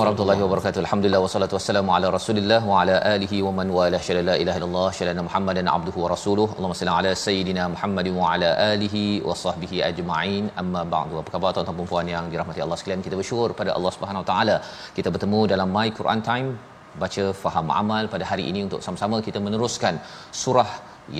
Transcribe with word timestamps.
Warahmatullahi 0.00 0.40
wabarakatuh. 0.42 0.80
Alhamdulillah 0.82 1.20
wassalatu 1.24 1.54
wassalamu 1.56 1.90
ala 1.94 2.06
Rasulillah 2.14 2.60
wa 2.68 2.76
ala 2.82 2.94
alihi 3.14 3.38
wa 3.46 3.50
man 3.58 3.68
wala 3.78 3.98
syada 4.06 4.22
la 4.28 4.34
ilaha 4.42 4.58
illallah 4.60 4.86
syada 4.98 5.24
Muhammadan 5.26 5.66
abduhu 5.74 5.98
wa 6.04 6.08
rasuluh. 6.12 6.46
Allahumma 6.54 6.78
salli 6.78 6.92
ala 7.00 7.10
sayidina 7.24 7.64
Muhammadin 7.74 8.14
wa 8.20 8.30
ala 8.32 8.50
alihi 8.68 9.02
wa 9.28 9.34
sahbihi 9.42 9.82
ajma'in. 9.88 10.44
Amma 10.62 10.84
ba'du. 10.94 11.20
Apa 11.22 11.32
khabar 11.34 11.50
tuan-tuan 11.56 11.78
dan 11.80 11.90
puan 11.90 12.08
yang 12.14 12.24
dirahmati 12.32 12.62
Allah 12.66 12.78
sekalian? 12.82 13.02
Kita 13.06 13.18
bersyukur 13.20 13.48
pada 13.60 13.72
Allah 13.76 13.92
Subhanahu 13.96 14.22
wa 14.24 14.28
taala. 14.32 14.56
Kita 14.98 15.10
bertemu 15.16 15.40
dalam 15.52 15.68
My 15.76 15.88
Quran 15.98 16.22
Time 16.30 16.48
baca 17.02 17.26
faham 17.42 17.68
amal 17.82 18.06
pada 18.14 18.24
hari 18.30 18.46
ini 18.52 18.62
untuk 18.68 18.80
sama-sama 18.86 19.18
kita 19.28 19.38
meneruskan 19.48 20.00
surah 20.44 20.70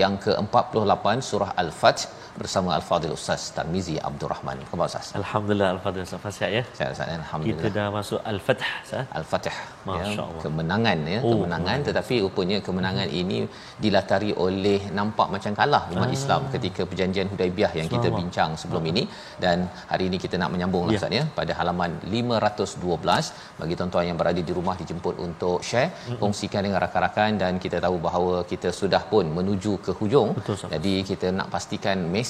yang 0.01 0.17
ke-48 0.25 1.07
surah 1.31 1.51
Al-Fath 1.65 2.03
bersama 2.41 2.69
Al-Fadhil 2.79 3.13
Ustaz 3.19 3.43
Tarmizi 3.57 3.95
Abdul 4.09 4.31
Rahman. 4.33 4.57
Khabar 4.71 4.87
Ustaz? 4.91 5.07
Alhamdulillah 5.21 5.69
Al-Fadhil 5.77 6.05
Ustaz 6.07 6.33
sihat 6.39 6.51
ya. 6.57 6.63
Sihat 6.77 6.91
Ustaz. 6.95 7.09
Alhamdulillah. 7.21 7.65
Kita 7.65 7.77
dah 7.77 7.87
masuk 7.99 8.21
Al-Fath 8.33 8.63
Ustaz. 8.85 9.05
Al-Fatih 9.19 9.57
ya, 9.57 9.65
Masya-Allah. 9.89 10.41
kemenangan 10.45 10.99
ya 11.15 11.19
Oh, 11.27 11.33
kemenangan 11.35 11.79
tetapi 11.89 12.15
rupanya 12.27 12.57
kemenangan 12.69 13.09
ini 13.21 13.39
dilatari 13.85 14.31
oleh 14.47 14.81
nampak 14.99 15.29
macam 15.35 15.53
kalah 15.61 15.83
umat 15.95 16.09
Ah. 16.11 16.17
Islam 16.19 16.41
ketika 16.55 16.83
perjanjian 16.91 17.29
Hudaibiyah 17.33 17.73
yang 17.81 17.89
kita 17.95 18.09
bincang 18.19 18.51
sebelum 18.63 18.85
ini 18.93 19.03
dan 19.45 19.59
hari 19.93 20.05
ini 20.11 20.19
kita 20.25 20.37
nak 20.43 20.51
menyambung 20.55 20.85
Ya. 20.91 20.97
Ustaz 20.99 21.13
ya 21.19 21.25
pada 21.39 21.53
halaman 21.61 21.91
512 22.15 23.27
bagi 23.61 23.75
tuan-tuan 23.79 24.05
yang 24.11 24.19
berada 24.21 24.41
di 24.49 24.53
rumah 24.59 24.75
dijemput 24.81 25.15
untuk 25.27 25.59
share 25.71 25.91
kongsikan 26.23 26.63
dengan 26.67 26.79
rakan-rakan 26.87 27.31
dan 27.43 27.53
kita 27.65 27.77
tahu 27.85 27.97
bahawa 28.07 28.35
kita 28.53 28.69
sudah 28.81 29.03
pun 29.13 29.25
menuju 29.39 29.73
ke 29.85 29.93
hujung 30.01 30.29
Betul, 30.39 30.55
Ustaz. 30.59 30.71
jadi 30.75 30.95
kita 31.11 31.27
nak 31.39 31.49
pastikan 31.55 31.99
mesej 32.15 32.29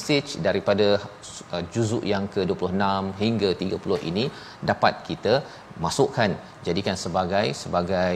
daripada 0.48 0.88
uh, 1.54 1.62
juzuk 1.74 2.04
yang 2.12 2.26
ke-26 2.34 2.84
hingga 3.22 3.50
30 3.62 4.10
ini 4.10 4.24
dapat 4.70 4.94
kita 5.08 5.34
masukkan 5.84 6.30
jadikan 6.68 6.96
sebagai 7.04 7.46
sebagai 7.62 8.14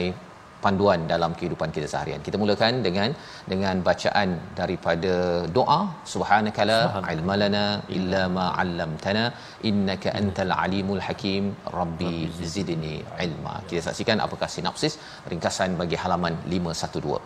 panduan 0.63 0.99
dalam 1.11 1.31
kehidupan 1.39 1.69
kita 1.75 1.87
seharian. 1.93 2.21
Kita 2.27 2.37
mulakan 2.41 2.73
dengan 2.85 3.09
dengan 3.51 3.75
bacaan 3.87 4.29
daripada 4.59 5.13
doa 5.57 5.79
subhanakala 6.13 6.79
ilma 7.15 7.35
lana 7.41 7.65
illa 7.97 8.21
ma 8.37 8.45
'allamtana 8.61 9.25
innaka 9.69 10.15
antal 10.21 10.53
alimul 10.63 11.03
hakim 11.07 11.43
rabbi 11.79 12.15
zidni 12.55 12.95
ilma. 13.27 13.55
Kita 13.69 13.83
saksikan 13.89 14.19
apakah 14.27 14.49
sinopsis 14.55 14.95
ringkasan 15.33 15.77
bagi 15.83 15.99
halaman 16.03 16.35
512. 16.55 17.21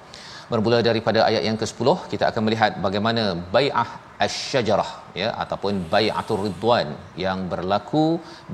Bermula 0.52 0.78
daripada 0.90 1.20
ayat 1.30 1.44
yang 1.48 1.58
ke-10 1.62 1.90
kita 2.12 2.24
akan 2.30 2.42
melihat 2.46 2.72
bagaimana 2.86 3.24
bai'ah 3.56 3.90
asy-syajarah 4.26 4.92
ya 5.22 5.30
ataupun 5.44 5.74
bai'atur 5.94 6.40
ridwan 6.46 6.90
yang 7.24 7.40
berlaku 7.54 8.06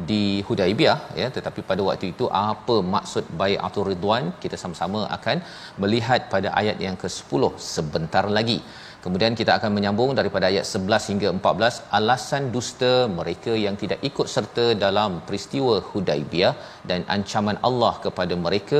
di 0.09 0.23
Hudaibiyah 0.47 0.99
ya. 1.21 1.27
Tetapi 1.37 1.61
pada 1.69 1.81
waktu 1.89 2.07
itu 2.13 2.27
apa 2.47 2.77
maksud 2.95 3.25
bai'atur 3.41 3.85
ridwan? 3.91 4.25
Kita 4.45 4.57
sama-sama 4.63 5.01
akan 5.17 5.37
melihat 5.83 6.23
pada 6.33 6.51
ayat 6.63 6.79
yang 6.87 6.97
ke-10 7.03 7.43
sebentar 7.73 8.25
lagi. 8.39 8.59
Kemudian 9.03 9.33
kita 9.39 9.51
akan 9.57 9.71
menyambung 9.77 10.11
daripada 10.19 10.45
ayat 10.51 10.65
11 10.77 11.09
hingga 11.09 11.27
14 11.39 11.81
alasan 11.97 12.43
dusta 12.55 12.93
mereka 13.17 13.51
yang 13.63 13.75
tidak 13.81 13.99
ikut 14.09 14.27
serta 14.35 14.65
dalam 14.83 15.11
peristiwa 15.27 15.75
Hudaibiyah 15.89 16.53
dan 16.89 17.05
ancaman 17.15 17.57
Allah 17.69 17.91
kepada 18.05 18.33
mereka. 18.45 18.79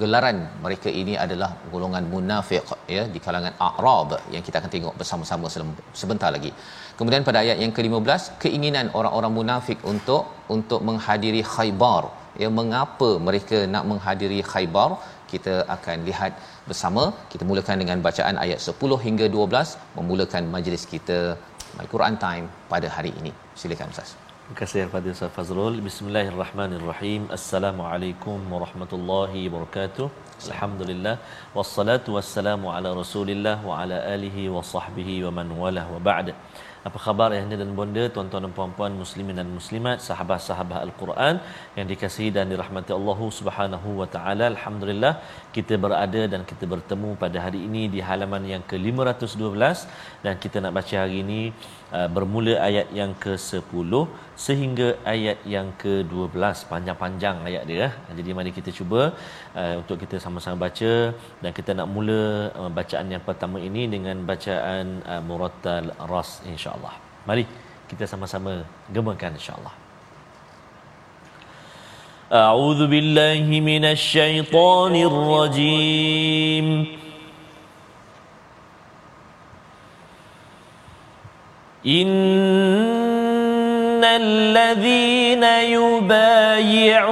Gelaran 0.00 0.38
mereka 0.66 0.88
ini 1.00 1.16
adalah 1.24 1.50
golongan 1.72 2.06
munafik 2.12 2.62
ya 2.96 3.02
di 3.14 3.18
kalangan 3.26 3.56
A'rab 3.68 4.10
yang 4.34 4.44
kita 4.46 4.56
akan 4.60 4.72
tengok 4.76 4.94
bersama-sama 5.00 5.27
selem- 5.54 5.80
sebentar 6.02 6.30
lagi. 6.36 6.50
Kemudian 6.98 7.22
pada 7.28 7.38
ayat 7.44 7.58
yang 7.64 7.72
ke-15 7.76 8.22
keinginan 8.44 8.86
orang-orang 9.00 9.32
munafik 9.38 9.78
untuk 9.92 10.22
untuk 10.56 10.80
menghadiri 10.88 11.42
Khaybar 11.54 12.02
ya 12.42 12.48
mengapa 12.58 13.10
mereka 13.28 13.58
nak 13.74 13.84
menghadiri 13.90 14.40
Khaybar 14.52 14.90
kita 15.32 15.54
akan 15.74 15.98
lihat 16.08 16.32
bersama 16.68 17.02
kita 17.32 17.44
mulakan 17.50 17.82
dengan 17.82 17.98
bacaan 18.06 18.36
ayat 18.44 18.60
10 18.70 19.04
hingga 19.06 19.26
12 19.36 19.76
memulakan 19.98 20.44
majlis 20.54 20.84
kita 20.94 21.18
My 21.78 21.86
Quran 21.92 22.16
Time 22.24 22.46
pada 22.72 22.88
hari 22.96 23.12
ini 23.20 23.32
silakan 23.62 23.94
ustaz 23.94 24.10
Terima 24.48 24.60
kasih 24.60 24.82
kepada 24.88 25.08
Ustaz 25.14 25.32
Fazrul. 25.36 25.74
Bismillahirrahmanirrahim. 25.86 27.22
Assalamualaikum 27.36 28.38
warahmatullahi 28.52 29.42
wabarakatuh. 29.52 30.06
Alhamdulillah 30.46 31.14
wassalatu 31.56 32.14
wassalamu 32.16 32.70
ala 32.74 32.94
Rasulillah 32.94 33.58
wa 33.68 33.82
ala 33.82 33.96
alihi 34.14 34.46
wa 34.54 34.62
sahbihi 34.62 35.26
wa 35.26 35.30
man 35.38 35.48
walah 35.60 35.86
wa 35.94 35.98
ba'd. 36.08 36.30
Apa 36.88 36.98
khabar 37.04 37.34
ayahanda 37.34 37.56
dan 37.62 37.70
bonda, 37.78 38.04
tuan-tuan 38.14 38.42
dan 38.46 38.52
puan-puan 38.58 38.92
muslimin 39.00 39.34
dan 39.40 39.48
muslimat, 39.56 39.98
sahabat-sahabat 40.08 40.78
Al-Quran 40.86 41.42
yang 41.76 41.86
dikasihi 41.90 42.30
dan 42.36 42.46
dirahmati 42.52 42.94
Allah 42.98 43.18
Subhanahu 43.38 43.88
wa 44.00 44.06
taala. 44.14 44.46
Alhamdulillah 44.54 45.12
kita 45.56 45.74
berada 45.84 46.22
dan 46.32 46.46
kita 46.50 46.70
bertemu 46.74 47.10
pada 47.24 47.38
hari 47.44 47.66
ini 47.68 47.82
di 47.94 47.98
halaman 48.08 48.46
yang 48.52 48.62
ke-512 48.70 49.90
dan 50.22 50.34
kita 50.38 50.62
nak 50.62 50.72
baca 50.78 50.94
hari 51.02 51.18
ini 51.26 51.42
bermula 52.15 52.53
ayat 52.67 52.87
yang 52.99 53.11
ke-10 53.23 53.91
sehingga 54.45 54.87
ayat 55.13 55.37
yang 55.53 55.67
ke-12 55.81 56.65
panjang-panjang 56.71 57.37
ayat 57.49 57.63
dia 57.69 57.79
eh. 57.87 57.91
jadi 58.17 58.29
mari 58.37 58.51
kita 58.57 58.73
cuba 58.79 59.01
uh, 59.59 59.75
untuk 59.81 59.97
kita 60.03 60.17
sama-sama 60.23 60.57
baca 60.65 60.93
dan 61.43 61.51
kita 61.57 61.71
nak 61.77 61.87
mula 61.95 62.21
uh, 62.61 62.71
bacaan 62.79 63.13
yang 63.13 63.23
pertama 63.27 63.61
ini 63.69 63.85
dengan 63.93 64.17
bacaan 64.31 65.05
uh, 65.11 65.21
murattal 65.27 65.93
ras 66.13 66.31
insyaallah 66.53 66.95
mari 67.29 67.45
kita 67.91 68.09
sama-sama 68.13 68.53
gemakan 68.97 69.37
insyaallah 69.41 69.75
أعوذ 72.33 72.89
بالله 72.89 73.45
من 73.45 73.83
الشيطان 73.85 74.93
الرجيم 75.09 76.67
إن 81.86 84.04
الذين 84.04 85.44
يبايعونك 85.78 87.08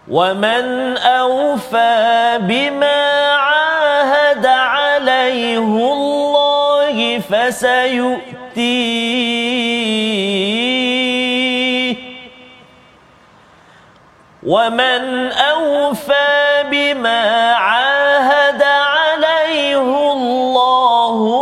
ومن 0.08 0.98
أوفى 0.98 2.38
بما 2.42 3.32
عاهد 3.32 4.46
عليه 4.46 5.58
الله 5.94 7.20
فسيؤتيه 7.20 8.44
ومن 14.44 15.32
أوفى 15.32 16.64
بما 16.72 17.54
عاهد 17.54 18.64
عليه 18.64 19.04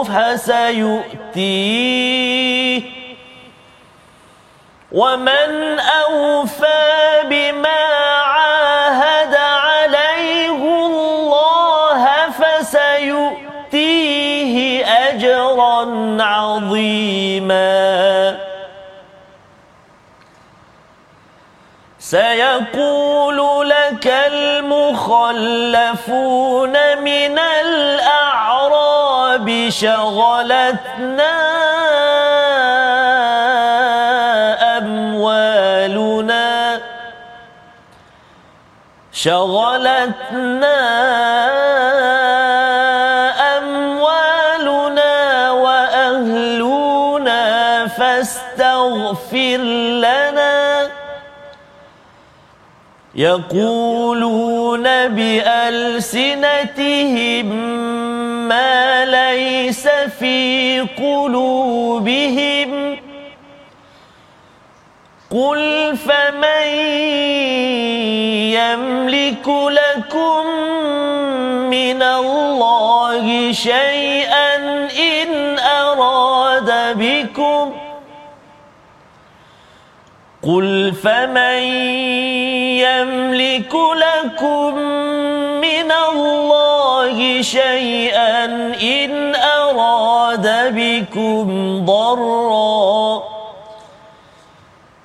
فسيؤتيه 0.04 1.72
ومن 4.92 5.80
أوفى 5.80 7.22
بما 7.24 7.84
عاهد 8.36 9.36
عليه 9.36 10.64
الله 10.86 12.30
فسيؤتيه 12.40 13.76
أجرا 14.86 15.82
عظيما. 16.24 17.72
سيقول 22.00 23.70
لك 23.70 24.08
المخلفون 24.08 25.38
من 26.98 27.40
الأعراب 27.40 29.08
شغلتنا 29.70 31.61
شغلتنا 39.24 40.82
أموالنا 43.58 45.16
وأهلنا 45.52 47.42
فاستغفر 47.88 49.58
لنا. 50.02 50.90
يقولون 53.16 54.84
بألسنتهم 55.08 56.36
ما 58.48 59.06
ليس 59.06 59.88
في 60.20 60.82
قلوبهم. 60.98 62.72
قل 65.32 65.96
فمن 65.98 66.68
يملك 68.52 69.48
لكم 69.48 70.46
من 71.72 72.02
الله 72.04 73.52
شيئا 73.52 74.56
إن 74.92 75.60
أراد 75.60 76.98
بكم 76.98 77.72
قل 80.44 80.94
فمن 81.04 81.64
يملك 82.84 83.74
لكم 83.76 84.76
من 85.64 85.92
الله 86.12 87.42
شيئا 87.42 88.46
إن 88.82 89.36
أراد 89.36 90.76
بكم 90.76 91.46
ضرًّا 91.86 93.31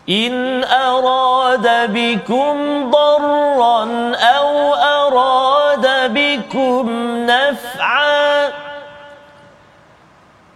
إن 0.09 0.65
أراد 0.65 1.93
بكم 1.93 2.91
ضرا 2.91 3.83
أو 4.15 4.75
أراد 4.75 6.13
بكم 6.15 6.91
نفعا 7.27 8.49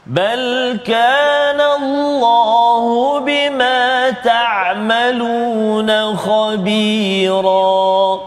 بل 0.06 0.78
كان 0.86 1.60
الله 1.60 3.18
بما 3.20 4.10
تعملون 4.10 6.16
خبيرا 6.16 8.20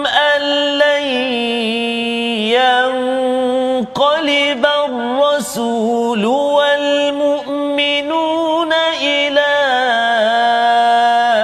الرسول 5.56 6.25
والمؤمنون 6.56 7.52
إلى 9.02 9.52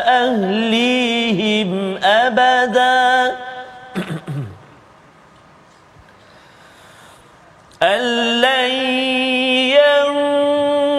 أهليهم 0.08 2.00
أبدا. 2.05 3.37
أن 7.82 8.00
لن 8.40 8.70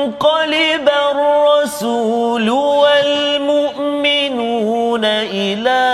ينقلب 0.09 0.89
الرسول 1.11 2.49
والمؤمنون 2.49 3.85
إلى 5.05 5.88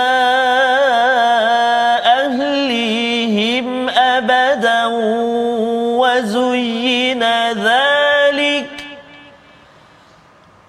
ذلك 7.64 8.86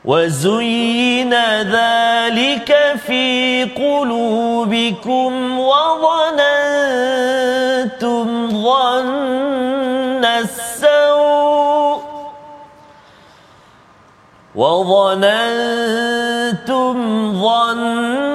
وزين 0.06 1.34
ذلك 1.62 2.95
في 3.07 3.63
قلوبكم 3.75 5.60
وظننتم 5.60 6.57
ظن 8.63 10.25
السوء 10.25 12.01
وظننتم 14.56 15.38
ظن 17.42 18.28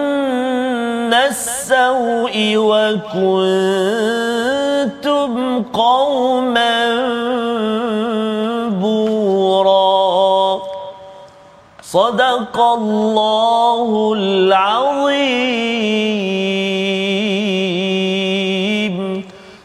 السوء 1.14 2.54
وكنتم 2.56 3.62
قوما 5.62 7.21
صدق 11.91 12.59
الله 12.59 14.13
العظيم 14.17 15.77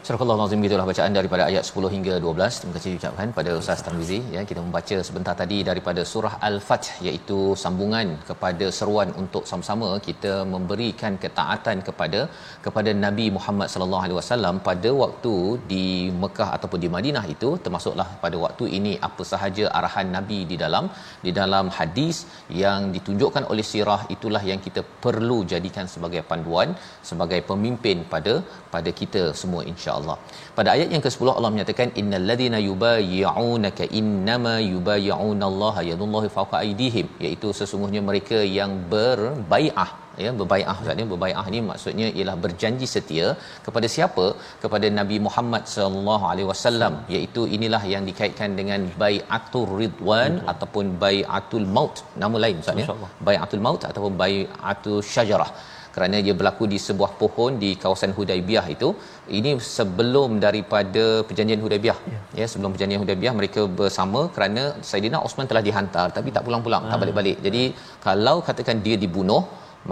Surah 0.07 0.23
Allah 0.23 0.43
Azim 0.43 0.61
gitulah 0.65 0.83
bacaan 0.89 1.15
daripada 1.17 1.43
ayat 1.51 1.63
10 1.69 1.89
hingga 1.93 2.13
12. 2.25 2.59
Terima 2.59 2.73
kasih 2.75 2.91
ucapkan 2.99 3.31
pada 3.37 3.51
Ustaz 3.61 3.79
Tarmizi 3.85 4.19
ya 4.35 4.41
kita 4.49 4.59
membaca 4.65 4.97
sebentar 5.07 5.33
tadi 5.41 5.57
daripada 5.69 6.01
surah 6.11 6.31
Al-Fath 6.47 6.87
iaitu 7.07 7.39
sambungan 7.63 8.07
kepada 8.29 8.67
seruan 8.77 9.09
untuk 9.21 9.43
sama-sama 9.49 9.89
kita 10.05 10.31
memberikan 10.53 11.15
ketaatan 11.23 11.79
kepada 11.87 12.21
kepada 12.67 12.93
Nabi 13.05 13.25
Muhammad 13.37 13.67
sallallahu 13.73 14.03
alaihi 14.05 14.17
wasallam 14.19 14.55
pada 14.69 14.91
waktu 15.03 15.33
di 15.73 15.83
Mekah 16.21 16.49
ataupun 16.55 16.81
di 16.85 16.91
Madinah 16.95 17.25
itu. 17.35 17.49
Termasuklah 17.65 18.07
pada 18.23 18.39
waktu 18.45 18.67
ini 18.79 18.93
apa 19.09 19.25
sahaja 19.33 19.67
arahan 19.81 20.07
Nabi 20.17 20.39
di 20.53 20.59
dalam 20.63 20.87
di 21.27 21.33
dalam 21.41 21.67
hadis 21.79 22.19
yang 22.63 22.79
ditunjukkan 22.95 23.45
oleh 23.51 23.67
sirah 23.73 24.01
itulah 24.17 24.43
yang 24.51 24.63
kita 24.69 24.83
perlu 25.07 25.39
jadikan 25.55 25.85
sebagai 25.97 26.23
panduan 26.31 26.71
sebagai 27.11 27.41
pemimpin 27.51 28.07
pada 28.15 28.35
pada 28.77 28.89
kita 29.03 29.25
semua 29.43 29.63
insya 29.73 29.93
Allah. 29.99 30.17
Pada 30.57 30.69
ayat 30.75 30.89
yang 30.95 31.03
ke-10 31.05 31.29
Allah 31.37 31.51
menyatakan 31.55 31.89
innal 32.01 32.25
ladina 32.29 32.59
yubayyi'unaka 32.69 33.89
innama 33.99 34.55
yubayyi'unallaha 34.73 35.83
yadullahi 35.91 36.33
fawqa 36.37 36.57
aydihim. 36.65 37.07
Iaitu 37.25 37.49
sesungguhnya 37.59 38.03
mereka 38.09 38.39
yang 38.59 38.73
berbai'ah. 38.95 39.89
Ya 40.23 40.31
berbai'ah 40.39 40.75
Ustaz 40.81 40.97
ni 40.99 41.05
berbai'ah 41.11 41.45
ni 41.53 41.59
maksudnya 41.69 42.07
ialah 42.17 42.35
berjanji 42.45 42.87
setia 42.93 43.27
kepada 43.65 43.87
siapa? 43.95 44.25
Kepada 44.63 44.87
Nabi 44.99 45.17
Muhammad 45.27 45.63
sallallahu 45.75 46.25
alaihi 46.31 46.49
wasallam. 46.51 46.93
Iaitu 47.15 47.43
inilah 47.57 47.83
yang 47.93 48.05
dikaitkan 48.09 48.51
dengan 48.59 48.83
bai'atul 49.03 49.69
ridwan 49.81 50.33
Betul. 50.37 50.51
ataupun 50.53 50.85
bai'atul 51.05 51.67
maut. 51.77 51.97
Nama 52.23 52.37
lain 52.45 52.57
Ustaz 52.63 52.83
ya. 52.83 52.97
Bai'atul 53.29 53.63
maut 53.67 53.83
ataupun 53.91 54.15
bai'atul 54.23 55.01
syajarah 55.15 55.51
kerana 55.97 56.17
dia 56.25 56.33
berlaku 56.39 56.63
di 56.73 56.79
sebuah 56.87 57.11
pohon 57.21 57.51
di 57.63 57.69
kawasan 57.83 58.11
Hudaibiyah 58.17 58.65
itu 58.75 58.89
ini 59.37 59.51
sebelum 59.75 60.37
daripada 60.45 61.05
perjanjian 61.27 61.61
Hudaibiyah 61.65 61.99
ya, 62.13 62.19
ya 62.41 62.45
sebelum 62.51 62.71
perjanjian 62.73 63.01
Hudaibiyah 63.03 63.35
mereka 63.39 63.63
bersama 63.79 64.21
kerana 64.35 64.63
Saidina 64.89 65.19
Osman 65.27 65.49
telah 65.51 65.63
dihantar 65.67 66.07
tapi 66.17 66.29
tak 66.35 66.45
pulang-pulang 66.47 66.83
hmm. 66.85 66.91
tak 66.93 66.99
balik-balik. 67.03 67.37
Jadi 67.47 67.63
kalau 68.07 68.35
katakan 68.49 68.77
dia 68.85 68.97
dibunuh 69.05 69.41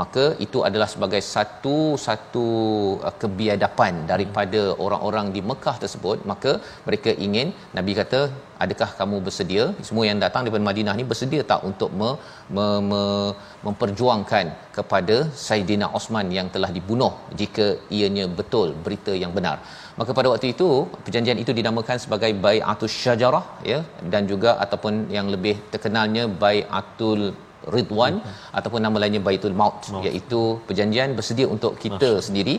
maka 0.02 0.24
itu 0.46 0.60
adalah 0.68 0.88
sebagai 0.94 1.22
satu 1.34 1.78
satu 2.06 2.48
uh, 3.08 3.16
kebiadapan 3.22 3.94
daripada 4.12 4.62
orang-orang 4.86 5.28
di 5.36 5.42
Mekah 5.50 5.75
tersebut. 5.84 6.18
Maka 6.32 6.52
mereka 6.88 7.12
ingin 7.28 7.48
nabi 7.78 7.94
kata 8.00 8.20
adakah 8.64 8.90
kamu 9.00 9.18
bersedia? 9.28 9.64
Semua 9.88 10.06
yang 10.10 10.20
datang 10.25 10.44
daripada 10.44 10.68
Madinah 10.70 10.96
ni 11.00 11.06
bersedia 11.12 11.42
tak 11.52 11.64
untuk 11.70 11.90
me, 12.00 12.10
me, 12.56 12.68
me, 12.90 13.04
memperjuangkan 13.68 14.46
kepada 14.78 15.16
Saidina 15.46 15.88
Osman 16.00 16.30
yang 16.38 16.50
telah 16.56 16.72
dibunuh 16.78 17.14
jika 17.42 17.68
ianya 17.98 18.28
betul 18.40 18.70
berita 18.86 19.16
yang 19.24 19.34
benar. 19.38 19.58
Maka 20.00 20.12
pada 20.18 20.28
waktu 20.32 20.48
itu 20.54 20.70
perjanjian 21.06 21.40
itu 21.44 21.52
dinamakan 21.60 21.98
sebagai 22.06 22.32
bai'atus 22.46 22.94
syajarah 23.04 23.46
ya 23.72 23.80
dan 24.14 24.24
juga 24.32 24.54
ataupun 24.64 24.94
yang 25.18 25.28
lebih 25.36 25.56
terkenalnya 25.74 26.24
bai'atul 26.44 27.22
ridwan 27.75 28.15
ataupun 28.57 28.81
nama 28.86 28.98
lainnya 29.01 29.22
baitul 29.27 29.55
maut, 29.62 29.77
maut. 29.93 30.05
iaitu 30.07 30.41
perjanjian 30.67 31.12
bersedia 31.17 31.48
untuk 31.55 31.74
kita 31.84 32.10
Masya. 32.13 32.25
sendiri 32.27 32.55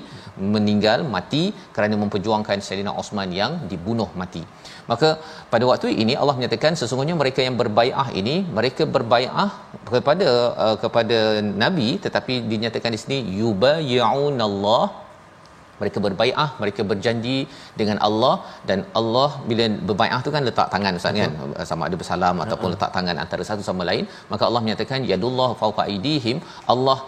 meninggal 0.54 1.00
mati 1.14 1.44
kerana 1.76 1.96
memperjuangkan 2.02 2.64
Sayyidina 2.66 2.94
Osman 3.02 3.32
yang 3.40 3.52
dibunuh 3.72 4.08
mati. 4.22 4.42
Maka 4.90 5.08
pada 5.52 5.64
waktu 5.70 5.88
ini 6.02 6.14
Allah 6.20 6.34
menyatakan 6.38 6.74
sesungguhnya 6.80 7.16
mereka 7.22 7.40
yang 7.46 7.56
berbaiah 7.62 8.08
ini 8.20 8.36
mereka 8.58 8.82
berbaiah 8.96 9.48
kepada 9.94 10.28
uh, 10.64 10.76
kepada 10.84 11.18
nabi 11.64 11.88
tetapi 12.04 12.34
dinyatakan 12.52 12.94
di 12.96 13.00
sini 13.04 13.18
yubayyi'unallah 13.40 15.05
mereka 15.80 15.98
berbaiah 16.06 16.48
mereka 16.62 16.82
berjanji 16.90 17.38
dengan 17.80 17.98
Allah 18.08 18.34
dan 18.68 18.78
Allah 19.00 19.28
bila 19.50 19.64
berbaiah 19.90 20.20
tu 20.26 20.32
kan 20.36 20.44
letak 20.48 20.68
tangan 20.74 20.98
ustaz 21.00 21.20
kan? 21.22 21.34
Sama 21.70 21.84
ada 21.88 21.98
bersalam 22.02 22.34
uh-huh. 22.34 22.46
ataupun 22.46 22.68
letak 22.74 22.90
tangan 22.96 23.18
antara 23.24 23.44
satu 23.50 23.64
sama 23.70 23.84
lain 23.90 24.04
maka 24.32 24.42
Allah 24.48 24.62
menyatakan 24.66 25.08
yadullah 25.12 25.50
fawqa 25.62 25.84
aidihim 25.90 26.38
Allah 26.74 26.98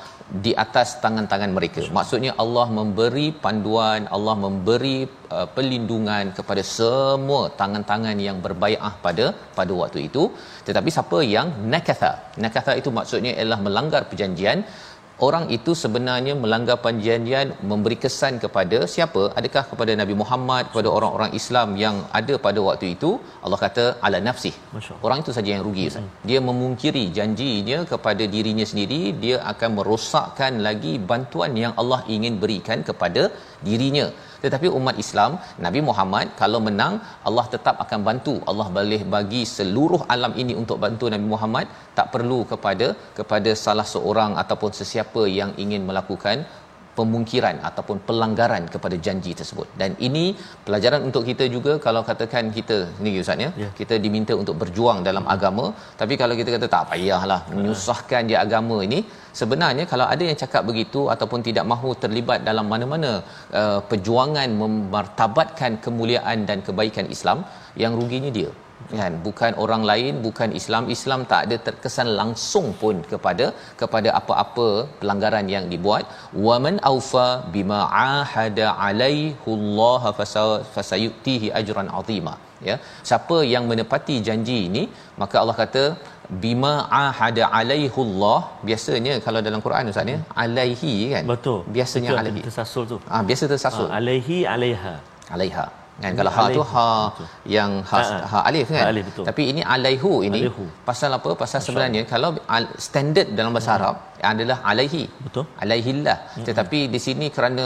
di 0.46 0.52
atas 0.64 0.88
tangan-tangan 1.04 1.50
mereka. 1.56 1.82
Maksudnya 1.98 2.32
Allah 2.42 2.66
memberi 2.78 3.26
panduan 3.44 4.02
Allah 4.16 4.34
memberi 4.44 4.96
uh, 5.36 5.46
perlindungan 5.56 6.24
kepada 6.38 6.62
semua 6.76 7.42
tangan-tangan 7.60 8.16
yang 8.26 8.38
berbaiah 8.46 8.92
pada 9.06 9.26
pada 9.58 9.72
waktu 9.82 10.00
itu. 10.08 10.24
Tetapi 10.68 10.92
siapa 10.96 11.20
yang 11.34 11.48
nakatha? 11.72 12.12
Nakatha 12.44 12.74
itu 12.80 12.92
maksudnya 12.98 13.32
ialah 13.38 13.60
melanggar 13.66 14.02
perjanjian 14.10 14.60
orang 15.26 15.44
itu 15.56 15.72
sebenarnya 15.82 16.34
melanggar 16.42 16.76
perjanjian 16.84 17.48
memberi 17.70 17.96
kesan 18.04 18.34
kepada 18.44 18.78
siapa? 18.94 19.22
Adakah 19.38 19.64
kepada 19.70 19.92
Nabi 20.00 20.14
Muhammad 20.22 20.64
kepada 20.70 20.90
orang-orang 20.96 21.32
Islam 21.40 21.68
yang 21.84 21.96
ada 22.20 22.34
pada 22.46 22.60
waktu 22.68 22.86
itu? 22.94 23.10
Allah 23.44 23.60
kata 23.64 23.84
ala 24.06 24.20
nafsih 24.28 24.54
orang 25.06 25.18
itu 25.24 25.32
saja 25.38 25.50
yang 25.54 25.64
rugi 25.66 25.86
Ustaz. 25.90 26.02
Hmm. 26.04 26.14
dia 26.28 26.40
memungkiri 26.48 27.04
janjinya 27.18 27.78
kepada 27.92 28.26
dirinya 28.34 28.66
sendiri. 28.72 29.00
Dia 29.24 29.36
akan 29.52 29.70
merosakkan 29.78 30.54
lagi 30.68 30.94
bantuan 31.10 31.52
yang 31.64 31.74
Allah 31.82 32.00
ingin 32.16 32.36
berikan 32.44 32.80
kepada 32.90 33.24
dirinya 33.68 34.08
tetapi 34.44 34.66
umat 34.78 34.96
Islam 35.04 35.32
Nabi 35.66 35.80
Muhammad 35.88 36.26
kalau 36.40 36.60
menang 36.66 36.94
Allah 37.28 37.46
tetap 37.54 37.76
akan 37.84 38.00
bantu. 38.08 38.34
Allah 38.50 38.68
boleh 38.78 39.00
bagi 39.14 39.42
seluruh 39.56 40.02
alam 40.14 40.32
ini 40.42 40.54
untuk 40.62 40.78
bantu 40.84 41.06
Nabi 41.14 41.26
Muhammad. 41.34 41.66
Tak 41.98 42.08
perlu 42.14 42.40
kepada 42.52 42.88
kepada 43.18 43.52
salah 43.64 43.86
seorang 43.94 44.34
ataupun 44.42 44.72
sesiapa 44.80 45.24
yang 45.38 45.52
ingin 45.64 45.84
melakukan 45.90 46.38
pemungkiran 46.98 47.56
ataupun 47.68 47.96
pelanggaran 48.08 48.64
kepada 48.74 48.96
janji 49.06 49.32
tersebut 49.40 49.68
dan 49.80 49.90
ini 50.08 50.24
pelajaran 50.66 51.02
untuk 51.08 51.22
kita 51.30 51.46
juga 51.56 51.72
kalau 51.86 52.02
katakan 52.10 52.52
kita 52.58 52.78
ni 53.04 53.12
ustaz 53.22 53.44
ya 53.44 53.50
yeah. 53.62 53.72
kita 53.80 53.96
diminta 54.04 54.34
untuk 54.42 54.56
berjuang 54.62 55.00
dalam 55.08 55.24
hmm. 55.26 55.34
agama 55.36 55.66
tapi 56.02 56.16
kalau 56.22 56.36
kita 56.40 56.52
kata 56.56 56.68
tak 56.76 56.84
payahlah 56.92 57.40
menyusahkan 57.56 58.22
dia 58.30 58.38
agama 58.46 58.78
ini 58.88 59.00
sebenarnya 59.40 59.84
kalau 59.92 60.06
ada 60.14 60.24
yang 60.28 60.38
cakap 60.44 60.62
begitu 60.70 61.02
ataupun 61.14 61.40
tidak 61.48 61.66
mahu 61.72 61.90
terlibat 62.04 62.40
dalam 62.50 62.66
mana-mana 62.72 63.12
uh, 63.60 63.80
perjuangan 63.90 64.48
memartabatkan 64.62 65.74
kemuliaan 65.86 66.40
dan 66.50 66.60
kebaikan 66.68 67.08
Islam 67.16 67.40
yang 67.82 67.94
ruginya 68.00 68.32
dia 68.38 68.50
kan? 69.00 69.12
Bukan 69.26 69.52
orang 69.64 69.82
lain 69.90 70.12
bukan 70.26 70.50
Islam. 70.60 70.84
Islam 70.96 71.20
tak 71.32 71.40
ada 71.46 71.56
terkesan 71.66 72.08
langsung 72.20 72.66
pun 72.80 72.96
kepada 73.12 73.46
kepada 73.80 74.08
apa-apa 74.20 74.68
pelanggaran 75.00 75.48
yang 75.54 75.64
dibuat. 75.72 76.04
Waman 76.46 76.76
aufa 76.90 77.28
bima 77.56 77.80
ahada 78.08 78.68
alaihi 78.88 79.54
Allah 79.54 80.02
fasayutihi 80.74 81.50
ajran 81.60 81.90
azima. 82.00 82.34
Ya? 82.68 82.76
Siapa 83.08 83.36
yang 83.54 83.64
menepati 83.70 84.14
janji 84.28 84.58
ini 84.68 84.84
maka 85.22 85.36
Allah 85.42 85.56
kata 85.64 85.84
bima 86.44 86.72
ahada 87.02 87.42
alaihi 87.58 87.98
Allah 88.04 88.38
biasanya 88.68 89.14
kalau 89.26 89.40
dalam 89.48 89.62
Quran 89.66 89.92
ustaz 89.94 90.14
ya? 90.14 90.20
Alaihi 90.44 90.94
kan? 91.14 91.24
Betul. 91.34 91.60
Biasanya 91.76 92.10
alaihi. 92.22 92.44
tersasul 92.48 92.86
tu. 92.94 92.98
Ah 93.16 93.22
biasa 93.30 93.44
tersasul. 93.52 93.88
Ah, 93.90 93.98
alaihi 94.00 94.38
alaiha. 94.54 94.94
Alaiha 95.36 95.66
kan 96.02 96.12
kalau 96.18 96.32
ha 96.36 96.42
tu 96.56 96.62
ha 96.72 96.88
yang 97.54 97.70
ha, 97.90 98.00
ha, 98.00 98.26
ha 98.32 98.38
alif 98.48 98.68
kan 98.74 98.82
ha, 98.84 98.90
alif, 98.92 99.04
betul. 99.08 99.24
tapi 99.28 99.42
ini 99.52 99.62
alaihu 99.74 100.12
ini 100.28 100.40
alaihu. 100.42 100.64
pasal 100.88 101.10
apa 101.18 101.30
pasal 101.42 101.58
Masya 101.58 101.66
sebenarnya 101.66 102.02
Allah. 102.04 102.12
kalau 102.12 102.30
standard 102.86 103.28
dalam 103.38 103.50
bahasa 103.56 103.70
hmm. 103.72 103.78
Arab 103.78 103.96
adalah 104.30 104.58
alaihi 104.70 105.02
betul 105.26 105.44
alaihillah 105.64 106.16
hmm. 106.36 106.46
tetapi 106.48 106.80
di 106.94 107.00
sini 107.06 107.28
kerana 107.36 107.64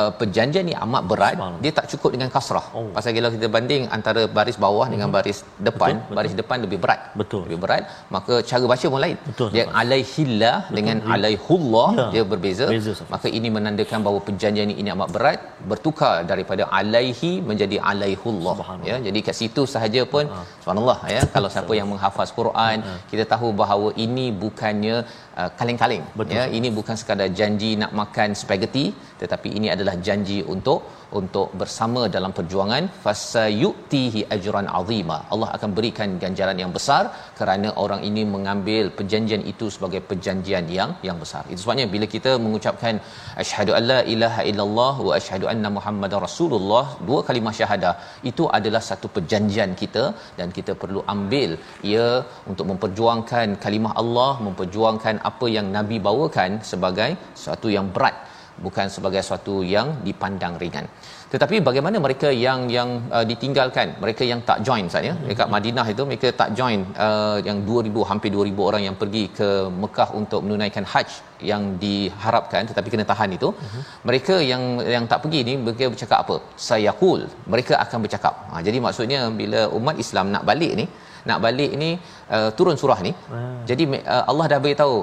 uh, 0.00 0.12
perjanjian 0.20 0.64
ni 0.70 0.74
amat 0.84 1.02
berat. 1.10 1.36
Dia 1.64 1.72
tak 1.78 1.86
cukup 1.92 2.10
dengan 2.16 2.28
kasrah. 2.36 2.66
Oh. 2.78 2.88
pasal 2.96 3.12
kalau 3.16 3.30
kita 3.36 3.48
banding 3.56 3.82
antara 3.96 4.22
baris 4.36 4.56
bawah 4.64 4.86
dengan 4.92 5.08
hmm. 5.08 5.16
baris 5.16 5.38
depan 5.68 5.92
betul, 6.00 6.16
baris 6.18 6.34
depan 6.40 6.58
lebih 6.64 6.78
berat. 6.84 7.00
Betul. 7.20 7.42
Lebih 7.46 7.58
berat 7.64 7.82
maka 8.16 8.34
cara 8.50 8.64
baca 8.72 8.86
pun 8.94 9.00
lain. 9.04 9.16
Betul, 9.28 9.48
dia 9.54 9.64
alaihillah 9.82 10.56
dengan 10.78 10.96
ya. 11.02 11.10
alaihullah 11.16 11.88
ya. 12.00 12.06
dia 12.14 12.22
berbeza. 12.32 12.66
Beza, 12.74 12.94
maka 13.14 13.28
ini 13.38 13.48
menandakan 13.56 14.00
bahawa 14.06 14.20
perjanjian 14.28 14.72
ini 14.82 14.88
amat 14.96 15.10
berat 15.16 15.40
bertukar 15.72 16.14
daripada 16.32 16.64
alaihi 16.80 17.32
menjadi 17.50 17.78
alaihullah. 17.92 18.56
Ya 18.90 18.96
jadi 19.06 19.18
kat 19.28 19.36
situ 19.40 19.64
sahaja 19.74 20.02
pun 20.14 20.24
uh-huh. 20.30 20.46
subhanallah 20.62 20.98
ya. 21.16 21.22
Kalau 21.36 21.50
siapa 21.54 21.72
yang 21.80 21.88
menghafaz 21.92 22.30
Quran 22.40 22.76
uh-huh. 22.82 22.98
kita 23.12 23.26
tahu 23.34 23.50
bahawa 23.62 23.88
ini 24.06 24.26
bukannya 24.44 24.96
uh, 25.40 25.50
kaleng-kaleng. 25.58 26.04
Ya 26.38 26.44
ini 26.58 26.68
bukan 26.78 26.96
sekadar 27.00 27.28
janji 27.38 27.70
nak 27.82 27.92
makan 28.00 28.30
spaghetti 28.42 28.86
tetapi 29.22 29.48
ini 29.58 29.68
adalah 29.74 29.83
janji 30.06 30.38
untuk 30.54 30.80
untuk 31.20 31.48
bersama 31.60 32.02
dalam 32.14 32.32
perjuangan. 32.38 32.84
Fasayutihi 33.04 34.20
ajran 34.36 34.68
azima. 34.80 35.18
Allah 35.34 35.48
akan 35.56 35.70
berikan 35.76 36.10
ganjaran 36.22 36.58
yang 36.62 36.72
besar 36.76 37.02
kerana 37.38 37.68
orang 37.84 38.00
ini 38.08 38.22
mengambil 38.34 38.84
perjanjian 38.98 39.42
itu 39.52 39.68
sebagai 39.76 40.00
perjanjian 40.10 40.66
yang 40.78 40.90
yang 41.08 41.18
besar. 41.22 41.42
Itu 41.52 41.60
sebabnya 41.64 41.86
bila 41.94 42.08
kita 42.14 42.32
mengucapkan 42.44 42.94
asyhadu 43.42 43.74
alla 43.80 43.98
ilaha 44.14 44.42
illallah 44.50 44.94
wa 45.08 45.12
asyhadu 45.20 45.48
anna 45.52 45.70
muhammadar 45.78 46.20
rasulullah 46.28 46.84
dua 47.08 47.20
kalimah 47.28 47.54
syahadah 47.60 47.94
itu 48.30 48.46
adalah 48.58 48.82
satu 48.90 49.08
perjanjian 49.16 49.72
kita 49.82 50.04
dan 50.38 50.50
kita 50.58 50.74
perlu 50.82 51.02
ambil 51.14 51.50
ia 51.92 52.08
untuk 52.50 52.66
memperjuangkan 52.72 53.48
kalimah 53.64 53.94
Allah 54.02 54.32
memperjuangkan 54.46 55.16
apa 55.30 55.46
yang 55.56 55.66
nabi 55.76 55.98
bawakan 56.08 56.52
sebagai 56.70 57.10
satu 57.46 57.68
yang 57.76 57.88
berat 57.96 58.16
bukan 58.66 58.86
sebagai 58.94 59.20
sesuatu 59.24 59.54
yang 59.74 59.88
dipandang 60.06 60.54
ringan. 60.62 60.86
Tetapi 61.34 61.56
bagaimana 61.68 61.96
mereka 62.04 62.28
yang 62.44 62.60
yang 62.74 62.88
uh, 63.16 63.24
ditinggalkan? 63.30 63.86
Mereka 64.02 64.22
yang 64.30 64.40
tak 64.48 64.58
join 64.66 64.86
saja 64.94 65.06
ya? 65.10 65.14
dekat 65.28 65.48
Madinah 65.54 65.86
itu 65.92 66.02
mereka 66.10 66.28
tak 66.40 66.50
join 66.58 66.80
uh, 67.06 67.38
yang 67.48 67.58
2000 67.68 68.08
hampir 68.10 68.30
2000 68.34 68.68
orang 68.68 68.82
yang 68.88 68.96
pergi 69.00 69.24
ke 69.38 69.48
Mekah 69.82 70.08
untuk 70.20 70.40
menunaikan 70.46 70.84
haji 70.92 71.16
yang 71.50 71.62
diharapkan 71.84 72.62
tetapi 72.70 72.88
kena 72.92 73.06
tahan 73.12 73.32
itu. 73.38 73.48
Uh-huh. 73.50 73.82
mereka 74.08 74.36
yang 74.50 74.62
yang 74.94 75.06
tak 75.12 75.20
pergi 75.24 75.40
ni 75.48 75.56
mereka 75.64 75.90
bercakap 75.94 76.18
apa? 76.24 76.36
Sayaqul 76.68 77.22
mereka 77.54 77.74
akan 77.84 77.98
bercakap. 78.06 78.34
Ha, 78.52 78.62
jadi 78.68 78.78
maksudnya 78.86 79.20
bila 79.42 79.62
umat 79.78 79.98
Islam 80.06 80.28
nak 80.36 80.46
balik 80.50 80.74
ni 80.82 80.86
nak 81.28 81.38
balik 81.44 81.72
ni 81.82 81.90
uh, 82.36 82.50
turun 82.56 82.76
surah 82.80 83.00
ni. 83.06 83.12
Uh. 83.34 83.42
jadi 83.68 83.84
uh, 84.14 84.24
Allah 84.30 84.46
dah 84.52 84.60
beritahu 84.64 84.96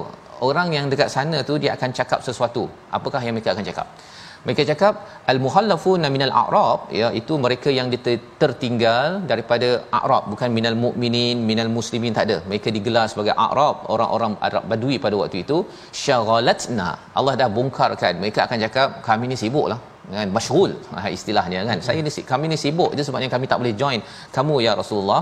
orang 0.48 0.68
yang 0.76 0.86
dekat 0.92 1.08
sana 1.16 1.38
tu 1.50 1.54
dia 1.62 1.70
akan 1.76 1.90
cakap 1.98 2.20
sesuatu. 2.28 2.64
Apakah 2.98 3.20
yang 3.26 3.34
mereka 3.36 3.50
akan 3.54 3.66
cakap? 3.70 3.86
Mereka 4.46 4.62
cakap 4.70 4.94
al 5.32 5.38
muhallafuna 5.44 6.06
minal 6.14 6.32
a'rab 6.40 6.80
ya 7.00 7.08
itu 7.20 7.34
mereka 7.44 7.70
yang 7.76 7.88
tertinggal 8.42 9.22
daripada 9.30 9.68
a'rab 9.98 10.24
bukan 10.32 10.48
minal 10.56 10.76
mukminin 10.84 11.36
minal 11.50 11.70
muslimin 11.76 12.12
tak 12.16 12.26
ada. 12.26 12.38
Mereka 12.50 12.68
digelar 12.76 13.06
sebagai 13.12 13.34
a'rab 13.44 13.86
orang-orang 13.94 14.34
Arab 14.48 14.66
Badui 14.72 14.98
pada 15.04 15.14
waktu 15.22 15.38
itu. 15.44 15.58
Syaghalatna 16.04 16.88
Allah 17.20 17.34
dah 17.42 17.48
bongkarkan. 17.58 18.12
Mereka 18.24 18.40
akan 18.46 18.58
cakap 18.66 18.88
kami 19.08 19.30
ni 19.32 19.38
sibuklah 19.44 19.80
kan 20.16 20.28
masyghul 20.36 20.72
ha, 20.94 21.08
istilahnya 21.16 21.58
kan. 21.68 21.78
Saya 21.86 22.00
ni 22.06 22.10
kami 22.32 22.46
ni 22.52 22.56
sibuk 22.64 22.90
je 22.98 23.02
sebabnya 23.08 23.30
kami 23.34 23.46
tak 23.52 23.58
boleh 23.62 23.74
join. 23.82 24.00
Kamu 24.36 24.56
ya 24.66 24.72
Rasulullah 24.80 25.20